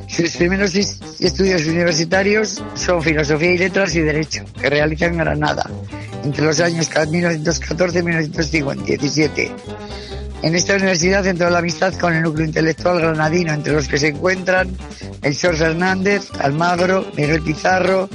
[0.07, 5.69] Sus primeros estudios universitarios son Filosofía y Letras y Derecho, que realiza en Granada
[6.23, 9.51] entre los años 1914 y 1917.
[10.43, 14.07] En esta universidad entró la amistad con el núcleo intelectual granadino, entre los que se
[14.07, 14.75] encuentran
[15.21, 18.09] el Sor Fernández, Almagro, Miguel Pizarro,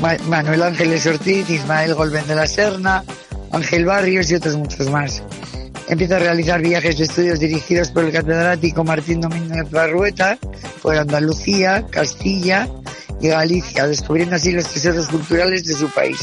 [0.00, 3.04] Ma- Manuel Ángeles Ortiz, Ismael Golben de la Serna,
[3.52, 5.22] Ángel Barrios y otros muchos más.
[5.88, 10.38] Empieza a realizar viajes de estudios dirigidos por el catedrático Martín Domínguez Barrueta
[10.80, 12.68] por Andalucía, Castilla
[13.20, 16.18] y Galicia, descubriendo así los tesoros culturales de su país.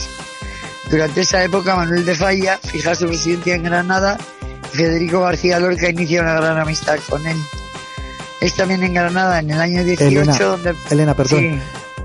[0.89, 4.17] Durante esa época, Manuel de Falla fija su residencia en Granada
[4.73, 7.37] y Federico García Lorca inicia una gran amistad con él.
[8.39, 10.75] Es también en Granada, en el año 18, Elena, donde...
[10.89, 11.39] Elena, perdón.
[11.39, 11.59] Sí.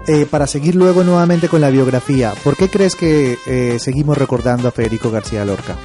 [0.08, 4.66] Eh, para seguir luego nuevamente con la biografía, ¿por qué crees que eh, seguimos recordando
[4.66, 5.76] a Federico García Lorca?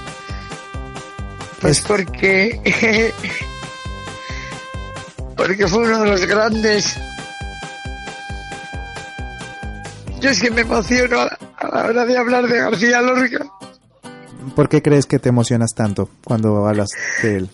[1.62, 3.14] Pues porque.
[5.36, 6.98] porque fue uno de los grandes.
[10.20, 11.28] Yo es que me emociono
[11.68, 13.46] a a la hora de hablar de García Lorca,
[14.56, 16.90] ¿Por qué crees que te emocionas tanto cuando hablas
[17.22, 17.50] de él?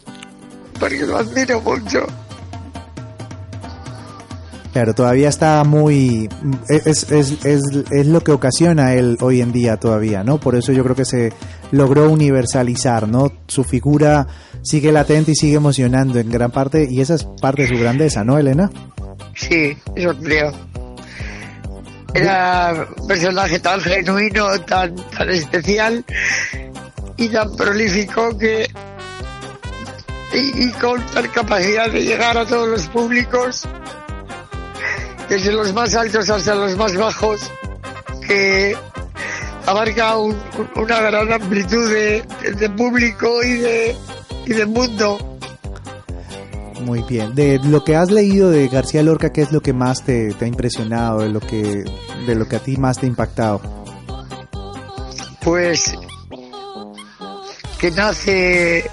[0.80, 2.05] porque lo admiro mucho.
[4.74, 6.28] Claro, todavía está muy...
[6.68, 10.39] Es, es, es, es lo que ocasiona él hoy en día todavía, ¿no?
[10.39, 11.32] Por eso yo creo que se
[11.72, 13.32] logró universalizar, ¿no?
[13.47, 14.26] Su figura
[14.64, 18.24] sigue latente y sigue emocionando en gran parte y esa es parte de su grandeza,
[18.24, 18.72] ¿no, Elena?
[19.36, 20.51] Sí, eso creo.
[22.14, 26.05] Era un personaje tan genuino, tan, tan especial
[27.18, 28.70] y tan prolífico que.
[30.34, 33.68] Y, y con tal capacidad de llegar a todos los públicos,
[35.30, 37.51] desde los más altos hasta los más bajos,
[38.28, 38.76] que
[39.66, 42.24] abarca un- un- una gran amplitud de,
[42.57, 43.95] de público y de,
[44.45, 45.32] y de mundo.
[46.84, 47.34] Muy bien.
[47.36, 50.45] De lo que has leído de García Lorca, ¿qué es lo que más te, ha
[50.45, 51.84] impresionado, de lo que
[52.27, 53.61] de lo que a ti más te ha impactado?
[55.43, 55.93] pues
[57.79, 58.89] que nace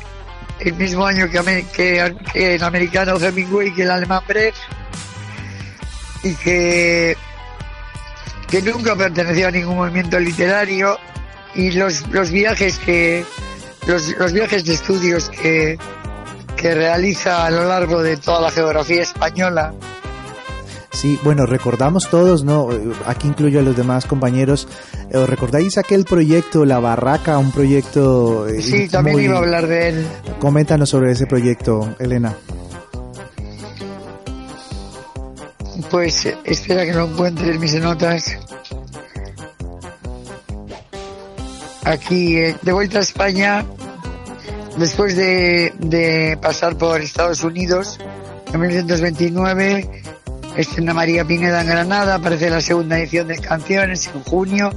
[0.58, 4.56] el mismo año que, que- que el americano Hemingway que el alemán Brecht
[6.24, 7.16] y que
[8.48, 10.98] que nunca perteneció a ningún movimiento literario
[11.54, 13.24] y los, los viajes que
[13.86, 15.78] los, los viajes de estudios que,
[16.60, 19.72] que realiza a lo largo de toda la geografía española.
[20.92, 22.68] Sí, bueno, recordamos todos, ¿no?
[23.06, 24.68] Aquí incluyo a los demás compañeros.
[25.10, 28.46] Eh, ¿Recordáis aquel proyecto, La Barraca, un proyecto...
[28.48, 30.06] eh, Sí, también muy- iba a hablar de él.
[30.40, 32.34] Coméntanos sobre ese proyecto, Elena.
[35.90, 38.36] Pues eh, espera que lo encuentre en mis notas.
[41.84, 43.64] Aquí, eh, de vuelta a España,
[44.78, 47.98] después de, de pasar por Estados Unidos,
[48.52, 50.02] en 1929,
[50.56, 54.70] estrena María Pineda en Granada, aparece la segunda edición de Canciones en junio.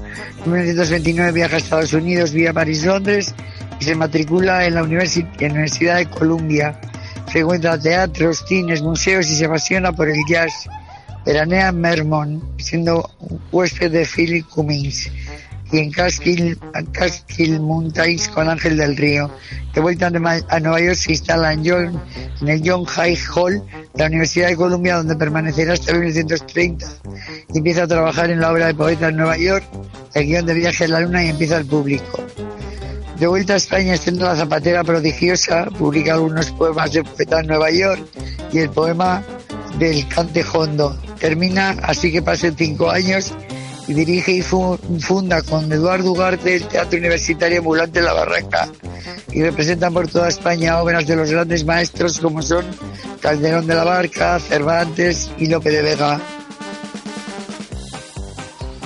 [0.46, 3.34] En 1929 viaja a Estados Unidos vía París-Londres
[3.80, 6.80] y se matricula en la Universi- en la Universidad de Columbia.
[7.28, 10.68] Frecuenta teatros, cines, museos y se apasiona por el jazz.
[11.26, 13.10] Veranea en siendo
[13.52, 15.10] huésped de Philip Cummings
[15.74, 16.58] y en Catskill,
[16.92, 19.30] Catskill Mountains con Ángel del Río.
[19.74, 20.10] De vuelta a
[20.60, 22.00] Nueva- York se instala en, John-
[22.42, 23.64] en el John High Hall
[23.96, 26.86] de la Universidad de Columbia, donde permanecerá hasta 1930.
[27.54, 29.66] Y empieza a trabajar en la obra de poeta en Nueva York,
[30.14, 32.24] el guion de Viaje a la Luna y empieza el público.
[33.18, 37.72] De vuelta a España, siendo la zapatera prodigiosa, publica algunos poemas de poeta en Nueva
[37.72, 38.02] York
[38.52, 39.24] y el poema
[39.80, 40.96] del Cante Hondo.
[41.20, 43.34] Termina así que pasen cinco años
[43.88, 48.70] y dirige y fu- funda con Eduardo Ugarte el Teatro Universitario Ambulante La Barranca
[49.32, 52.66] y representan por toda España obras de los grandes maestros como son
[53.22, 56.20] Calderón de la Barca, Cervantes y Lope de Vega.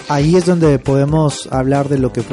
[0.09, 2.23] Ahí es donde podemos hablar de lo que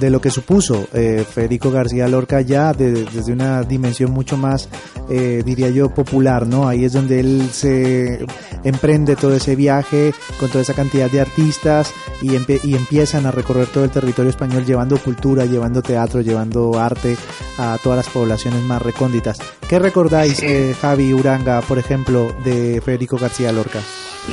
[0.00, 4.70] de lo que supuso eh, Federico García Lorca ya de- desde una dimensión mucho más,
[5.10, 6.66] eh, diría yo, popular, ¿no?
[6.66, 8.24] Ahí es donde él se
[8.64, 12.30] emprende todo ese viaje con toda esa cantidad de artistas y,
[12.66, 17.14] y empiezan a recorrer todo el territorio español llevando cultura, llevando teatro, llevando arte
[17.58, 19.38] a todas las poblaciones más recónditas.
[19.68, 23.80] ¿Qué recordáis, eh, Javi Uranga, por ejemplo, de Federico García Lorca?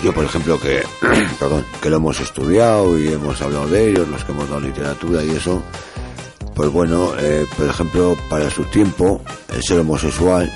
[0.04, 0.84] Yo, por ejemplo, que,
[1.40, 5.24] perdón, que lo hemos estudiado y hemos hablado de ellos, los que hemos dado literatura
[5.24, 5.64] y eso,
[6.54, 9.22] pues bueno, eh, por ejemplo, para su tiempo,
[9.54, 10.52] el ser homosexual,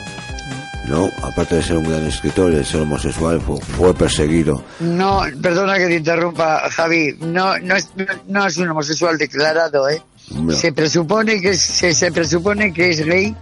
[0.88, 1.10] ¿no?
[1.24, 4.64] Aparte de ser un gran escritor, el ser homosexual fue, fue perseguido.
[4.80, 7.16] No, perdona que te interrumpa, Javi.
[7.20, 7.90] No, no es,
[8.28, 10.02] no es un homosexual declarado, ¿eh?
[10.32, 10.52] No.
[10.54, 13.36] Se presupone que es, se, se presupone que es gay,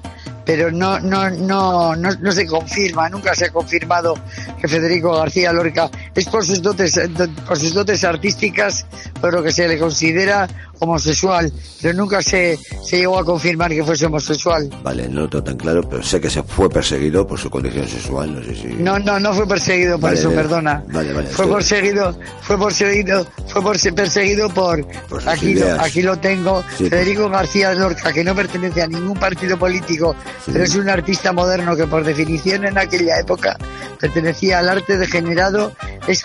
[0.48, 4.14] pero no, no, no, no, no se confirma, nunca se ha confirmado
[4.60, 7.10] que Federico García Lorca es por sus dotes, eh,
[7.46, 8.86] por sus dotes artísticas,
[9.20, 10.48] por lo que se le considera
[10.80, 14.70] homosexual, pero nunca se, se llegó a confirmar que fuese homosexual.
[14.84, 17.88] Vale, no lo tengo tan claro, pero sé que se fue perseguido por su condición
[17.88, 18.68] sexual, no sé si...
[18.68, 20.42] No, no, no fue perseguido por Vale, eso, vale.
[20.42, 20.84] perdona.
[20.88, 21.28] Vale, vale.
[21.30, 23.62] Fue perseguido, fue perseguido, fue
[23.96, 24.86] perseguido por,
[25.26, 29.58] aquí, lo, aquí lo tengo, Sí, Federico García Lorca, que no pertenece a ningún partido
[29.58, 30.16] político.
[30.46, 33.58] Pero es un artista moderno que por definición en aquella época
[34.00, 35.72] pertenecía al arte degenerado,
[36.08, 36.24] es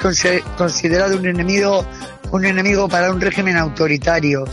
[0.57, 1.85] considerado un enemigo,
[2.31, 4.45] un enemigo para un régimen autoritario.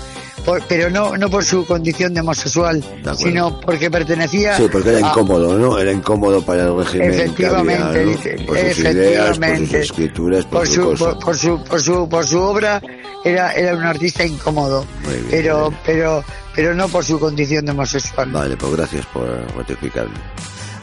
[0.46, 2.82] Por- pero no, no por su condición de homosexual,
[3.18, 5.78] sino porque pertenecía Sí, porque era a- incómodo, ¿no?
[5.78, 9.80] Era incómodo para el régimen Efectivamente, había, Por sus ideas, por sus efectivamente.
[9.82, 11.06] escrituras, por, por su, su, cosa.
[11.06, 12.82] por, por su por su por su obra
[13.24, 16.24] era era un artista incómodo Muy bien, pero pero
[16.56, 20.16] pero no por su condición de homosexual Vale, pues gracias por ratificarme.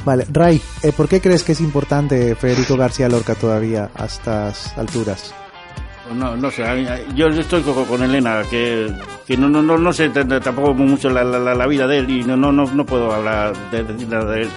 [0.05, 4.79] Vale, Ray, eh, ¿por qué crees que es importante Federico García Lorca todavía a estas
[4.79, 5.35] alturas?
[6.05, 6.65] Pues No, no sé,
[7.17, 8.89] yo estoy con, con Elena, que,
[9.27, 12.23] que no, no, no, no sé tampoco mucho la, la, la vida de él y
[12.23, 14.49] no, no, no, no puedo hablar de, de nada de él.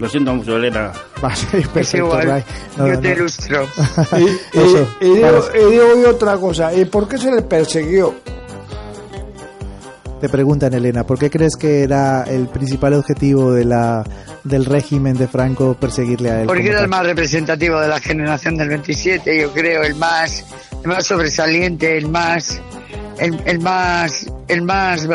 [0.00, 0.90] Lo siento mucho, Elena.
[1.20, 2.44] Perfecto, igual Ray.
[2.78, 3.14] No, yo no, te no.
[3.14, 3.68] ilustro
[4.18, 5.44] Y, y- Eso, y digo, claro.
[5.54, 8.14] y digo yo otra cosa, ¿y por qué se le persiguió?
[10.20, 14.04] Te preguntan, Elena, ¿por qué crees que era el principal objetivo de la,
[14.44, 16.46] del régimen de Franco perseguirle a él?
[16.46, 20.44] porque era el más representativo de la generación del 27 yo creo el más
[20.82, 22.60] el más sobresaliente el más
[23.18, 25.08] el, el más el más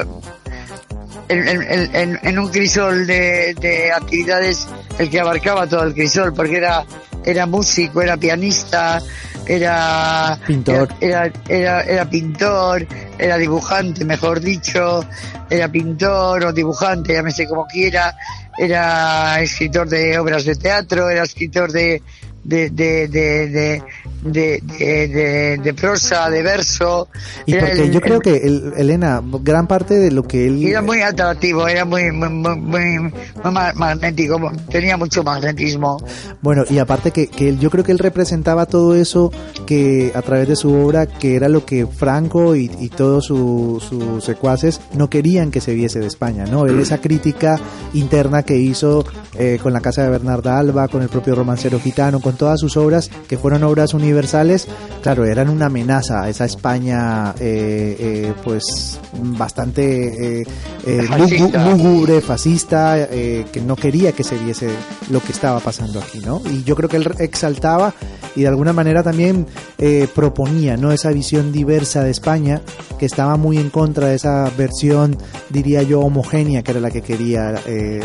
[1.29, 4.67] en un crisol de, de actividades
[4.99, 6.85] el que abarcaba todo el crisol porque era
[7.25, 9.01] era músico era pianista
[9.47, 10.89] era Pintor.
[11.01, 12.85] era, era, era pintor
[13.17, 15.05] era dibujante mejor dicho
[15.49, 18.15] era pintor o dibujante llámese como quiera
[18.57, 22.01] era escritor de obras de teatro era escritor de
[22.45, 23.81] de, de,
[24.23, 27.07] de, de, prosa, de verso.
[27.45, 30.65] Y porque yo creo que, el- Elena, gran parte de lo que él...
[30.65, 33.11] Era muy atractivo, era muy, muy, muy, muy- muy
[33.51, 35.97] ma- magnético, tenía mucho magnetismo.
[36.41, 39.31] Bueno, y aparte que, que yo creo que él representaba todo eso
[39.65, 43.81] que a través de su obra, que era lo que Franco y, y todos su-
[43.87, 46.65] sus secuaces no querían que se viese de España, ¿no?
[46.65, 47.59] Él esa crítica
[47.93, 49.05] interna que hizo
[49.37, 52.77] eh, con la casa de Bernarda Alba, con el propio romancero gitano, con todas sus
[52.77, 54.67] obras, que fueron obras universales,
[55.01, 60.47] claro, eran una amenaza a esa España, eh, eh, pues bastante eh,
[60.85, 61.65] eh, Fascista.
[61.65, 64.69] lúgu- lúgubre, fascista, eh, que no quería que se viese
[65.09, 66.41] lo que estaba pasando aquí, ¿no?
[66.49, 67.93] Y yo creo que él exaltaba
[68.35, 69.45] y de alguna manera también
[69.77, 70.91] eh, proponía, ¿no?
[70.91, 72.61] Esa visión diversa de España,
[72.99, 75.17] que estaba muy en contra de esa versión,
[75.49, 77.53] diría yo, homogénea, que era la que quería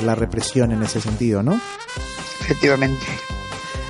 [0.04, 1.60] la represión en ese sentido, ¿no?
[2.42, 3.04] Efectivamente.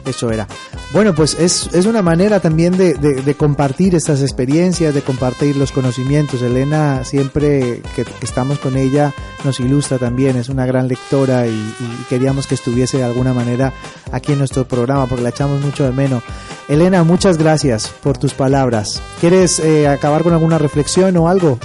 [0.05, 0.47] Eso era.
[0.93, 5.73] Bueno, pues es, es una manera también de, de- compartir estas experiencias, de compartir los
[5.73, 6.43] conocimientos.
[6.43, 9.13] Elena, siempre que, estamos con ella,
[9.45, 13.73] nos ilustra también, es una gran lectora y, y queríamos que estuviese de alguna manera
[14.11, 16.23] aquí en nuestro programa porque la echamos mucho de menos.
[16.69, 19.01] Elena, muchas gracias por tus palabras.
[19.21, 21.59] ¿Quieres eh, acabar con alguna reflexión o algo?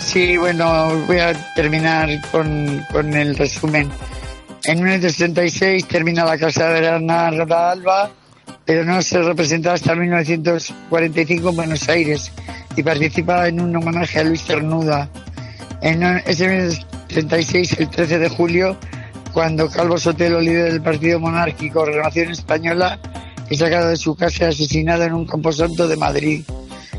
[0.00, 3.90] Sí, bueno, voy a terminar con, con el resumen.
[4.64, 8.10] En 1936 termina la Casa de Bernarda Alba,
[8.64, 12.30] pero no se representa hasta 1945 en Buenos Aires
[12.76, 15.08] y participa en un homenaje a Luis Cernuda.
[15.80, 18.76] En ese 1936, el 13 de julio,
[19.32, 22.98] cuando Calvo Sotelo, líder del partido monárquico Renovación Española,
[23.48, 26.44] es sacado de su casa y asesinado en un camposanto de Madrid.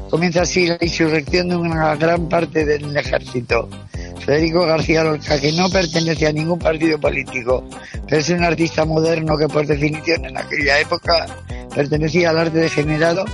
[0.10, 3.70] Comienza así la insurrección de una gran parte del ejército.
[4.20, 7.68] Federico García Lorca, que no pertenece a ningún partido político,
[8.08, 11.26] pero es un artista moderno que por definición en aquella época
[11.74, 13.26] pertenecía al arte degenerado,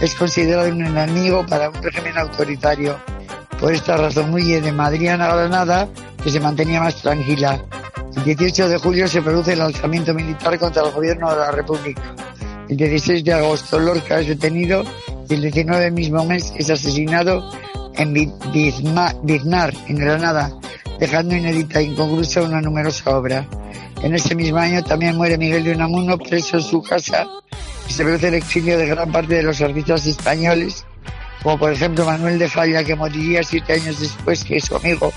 [0.00, 2.98] es considerado un enemigo para un régimen autoritario.
[3.58, 5.88] Por esta razón huye de Madrid a Granada,
[6.22, 7.64] que se mantenía más tranquila.
[8.16, 12.14] El 18 de julio se produce el alzamiento militar contra el gobierno de la República.
[12.68, 14.84] El 16 de agosto Lorca es detenido
[15.28, 17.50] y el 19 del mismo mes es asesinado
[17.96, 18.12] en
[18.52, 20.52] Biznar, en Granada,
[20.98, 23.46] dejando inédita e inconclusa una numerosa obra.
[24.02, 27.26] En ese mismo año también muere Miguel de Unamuno preso en su casa
[27.88, 30.84] y se produce el exilio de gran parte de los artistas españoles,
[31.42, 35.12] como por ejemplo Manuel de Falla, que moriría siete años después que su amigo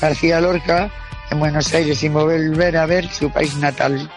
[0.00, 0.90] García Lorca
[1.30, 4.10] en Buenos Aires sin volver a ver su país natal.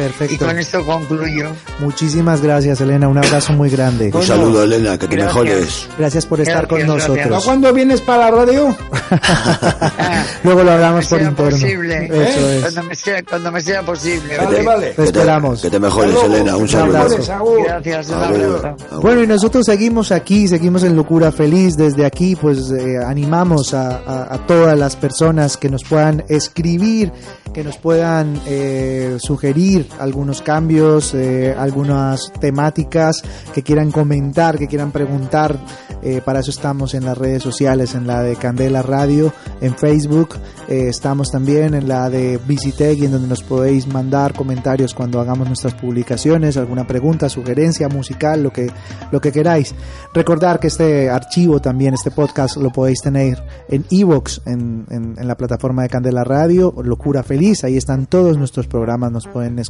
[0.00, 0.34] Perfecto.
[0.34, 1.48] Y con esto concluyo.
[1.80, 3.06] Muchísimas gracias, Elena.
[3.08, 4.10] Un abrazo muy grande.
[4.14, 5.34] Un saludo, Elena, que te Gracias.
[5.44, 5.88] mejores.
[5.98, 7.44] Gracias por estar con Gracias, nosotros.
[7.44, 8.74] ¿Cuándo vienes para la radio?
[10.44, 11.50] Luego lo hablamos por sea interno.
[11.50, 12.56] posible, Eso ¿eh?
[12.56, 12.62] es.
[12.62, 14.36] cuando, me sea, cuando me sea posible.
[14.38, 14.90] Vale, vale.
[14.92, 15.62] Te esperamos.
[15.62, 16.14] Que te mejores.
[16.24, 16.56] Elena.
[16.56, 16.96] Un Un saludo.
[16.98, 17.56] abrazo.
[17.64, 18.76] Gracias, un abrazo.
[19.02, 21.76] Bueno, y nosotros seguimos aquí, seguimos en Locura Feliz.
[21.76, 27.12] Desde aquí, pues eh, animamos a, a- a todas las personas que nos puedan escribir,
[27.52, 33.22] que nos puedan eh, sugerir algunos cambios, eh, algunas temáticas
[33.52, 35.58] que quieran comentar, que quieran preguntar.
[36.02, 40.36] Eh, para eso estamos en las redes sociales, en la de Candela Radio, en Facebook.
[40.68, 45.46] eh, estamos también en la de Visitec, en donde nos podéis mandar comentarios cuando hagamos
[45.48, 48.70] nuestras publicaciones, alguna pregunta, sugerencia musical, lo que,
[49.10, 49.74] lo que queráis.
[50.14, 55.28] Recordar que este archivo también, este podcast, lo podéis tener en Evox, en, en, en
[55.28, 57.64] la plataforma de Candela Radio, Locura Feliz.
[57.64, 59.69] Ahí están todos nuestros programas, nos pueden escuchar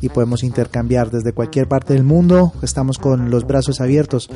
[0.00, 2.52] y podemos intercambiar desde cualquier parte del mundo.
[2.62, 4.28] Estamos con los brazos abiertos.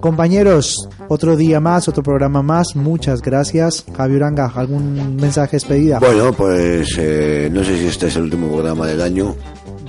[0.00, 2.76] Compañeros, otro día más, otro programa más.
[2.76, 3.84] Muchas gracias.
[3.96, 5.98] Javi Uranga, ¿algún mensaje de despedida?
[5.98, 9.34] Bueno, pues eh, no sé si este es el último programa del año.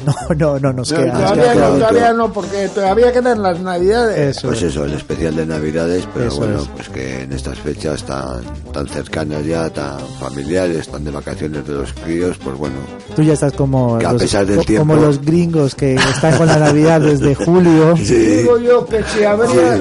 [0.06, 1.14] No, no, no, nos No, queda.
[1.14, 4.38] todavía, queda no, todavía no, porque todavía quedan las navidades.
[4.38, 4.72] Eso Pues es.
[4.72, 6.68] eso, el especial de Navidades, pero Eso bueno, es.
[6.68, 11.74] pues que en estas fechas tan, tan cercanas ya, tan familiares, tan de vacaciones de
[11.74, 12.76] los críos, pues bueno,
[13.16, 15.96] Tú ya estás como Que a los, pesar del co- tiempo- como los gringos que
[15.96, 17.96] están con la Navidad desde julio.
[18.04, 19.80] sí, Digo yo que si habría,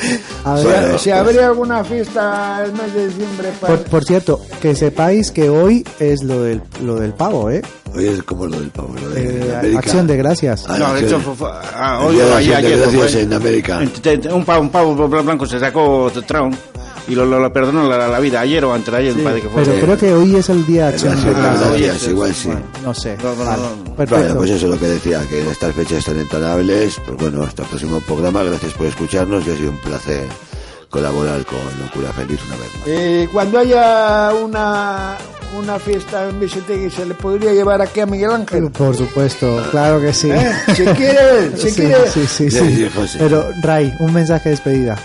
[0.00, 3.76] si, ver, Bueno, si habría alguna fiesta el mes de diciembre para...
[3.76, 7.62] por, por cierto, que sepáis que hoy es lo del, lo del pavo, ¿eh?
[7.94, 9.78] hoy es como lo del pavo, lo de Eh, América.
[9.80, 10.64] acción de gracias.
[10.68, 13.80] Ah, No, de hecho, fue- fue- ah, hoy, de ayer, de gracias en América.
[14.32, 16.54] Un pavo, un pavo blanco se sacó Trump
[17.10, 19.42] y lo, lo, lo perdonó la, la vida ayer o antes de ayer, me parece
[19.42, 19.62] que fue.
[19.64, 21.18] Pero creo que hoy es el día de acción
[22.10, 22.50] igual sí.
[22.84, 23.16] No sé.
[23.22, 23.94] No, no, Vale, no.
[24.06, 27.42] Bueno, pues eso es lo que decía, que en estas fechas tan entrañables, pues bueno,
[27.42, 30.26] hasta el próximo programa, gracias por escucharnos y ha sido un placer
[30.88, 32.82] colaborar con Locura Feliz una vez más.
[32.86, 35.16] Eh, cuando haya una
[35.58, 38.70] una fiesta en Vicente se le podría llevar aquí a Miguel Ángel.
[38.70, 40.30] Por supuesto, claro que sí.
[40.30, 40.52] ¿Eh?
[40.76, 42.08] Si quiere, si Sí, quiere.
[42.08, 42.88] Sí, sí, Sí, sí.
[43.08, 43.16] sí.
[43.18, 44.96] Pero, Ray, un mensaje de despedida.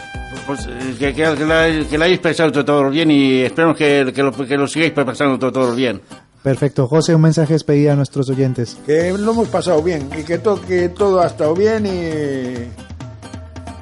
[0.45, 3.75] Pues, eh, que, que, que la, que la hayáis pasado todo, todo bien y esperemos
[3.77, 6.01] que, que, lo, que lo sigáis pasando todo, todo bien.
[6.43, 6.87] Perfecto.
[6.87, 8.77] José, un mensaje de despedida a nuestros oyentes.
[8.85, 12.69] Que lo hemos pasado bien y que, to- que todo ha estado bien y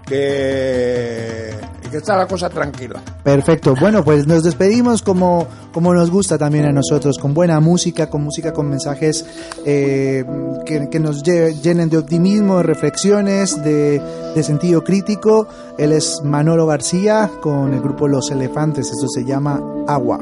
[0.07, 1.49] que,
[1.93, 2.99] que está la cosa tranquila.
[3.23, 3.75] Perfecto.
[3.79, 8.23] Bueno, pues nos despedimos como, como nos gusta también a nosotros, con buena música, con
[8.23, 9.23] música con mensajes
[9.63, 10.25] eh,
[10.65, 14.01] que, que nos lle- llenen de optimismo, de reflexiones, de,
[14.35, 15.47] de sentido crítico.
[15.77, 18.87] Él es Manolo García con el grupo Los Elefantes.
[18.87, 20.17] Eso se llama Agua.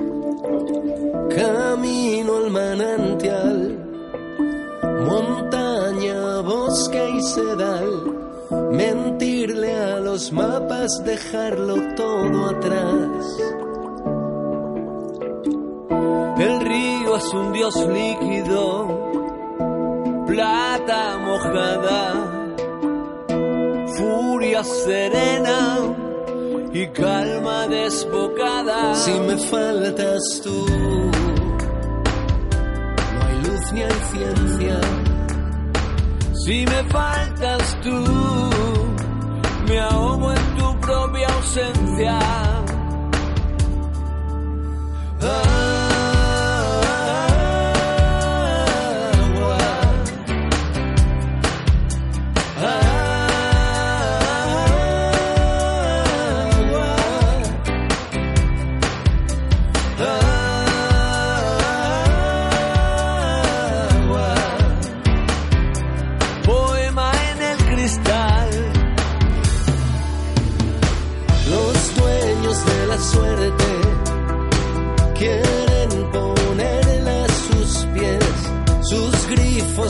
[1.33, 3.79] Camino al manantial,
[5.07, 8.20] montaña, bosque y sedal.
[8.51, 13.37] Mentirle a los mapas, dejarlo todo atrás.
[16.37, 18.99] El río es un dios líquido,
[20.27, 22.13] plata mojada,
[23.95, 25.77] furia serena
[26.73, 28.95] y calma desbocada.
[28.95, 30.65] Si me faltas tú,
[33.13, 35.10] no hay luz ni hay ciencia.
[36.43, 38.03] Si me faltas tú,
[39.67, 42.50] me ahogo en tu propia ausencia.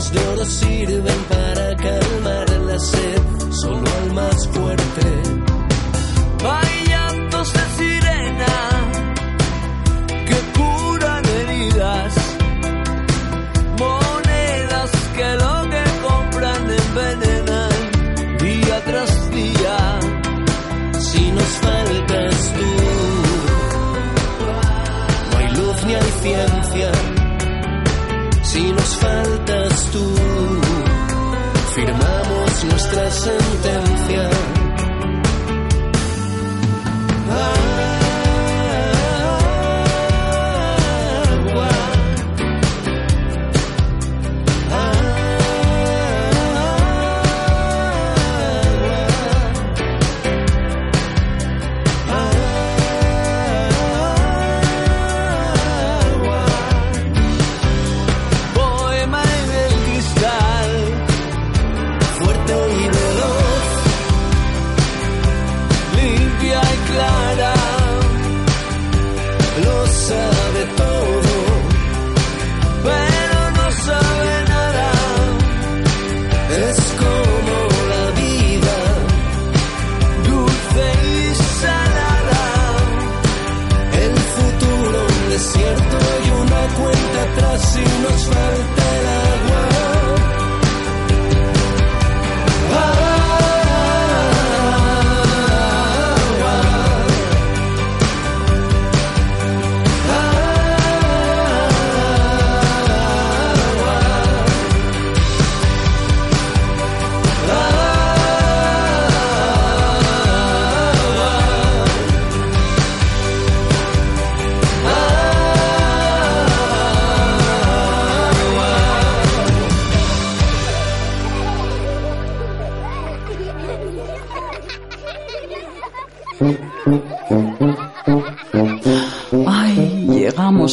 [0.02, 1.31] Grifos de oro sirven para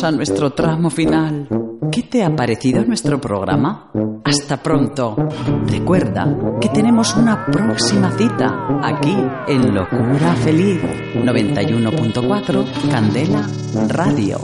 [0.04, 1.47] a nuestro tramo final.
[1.91, 3.91] ¿Qué te ha parecido nuestro programa?
[4.24, 5.16] Hasta pronto.
[5.66, 10.82] Recuerda que tenemos una próxima cita aquí en Locura Feliz
[11.16, 13.45] 91.4 Candela
[13.88, 14.39] Radio.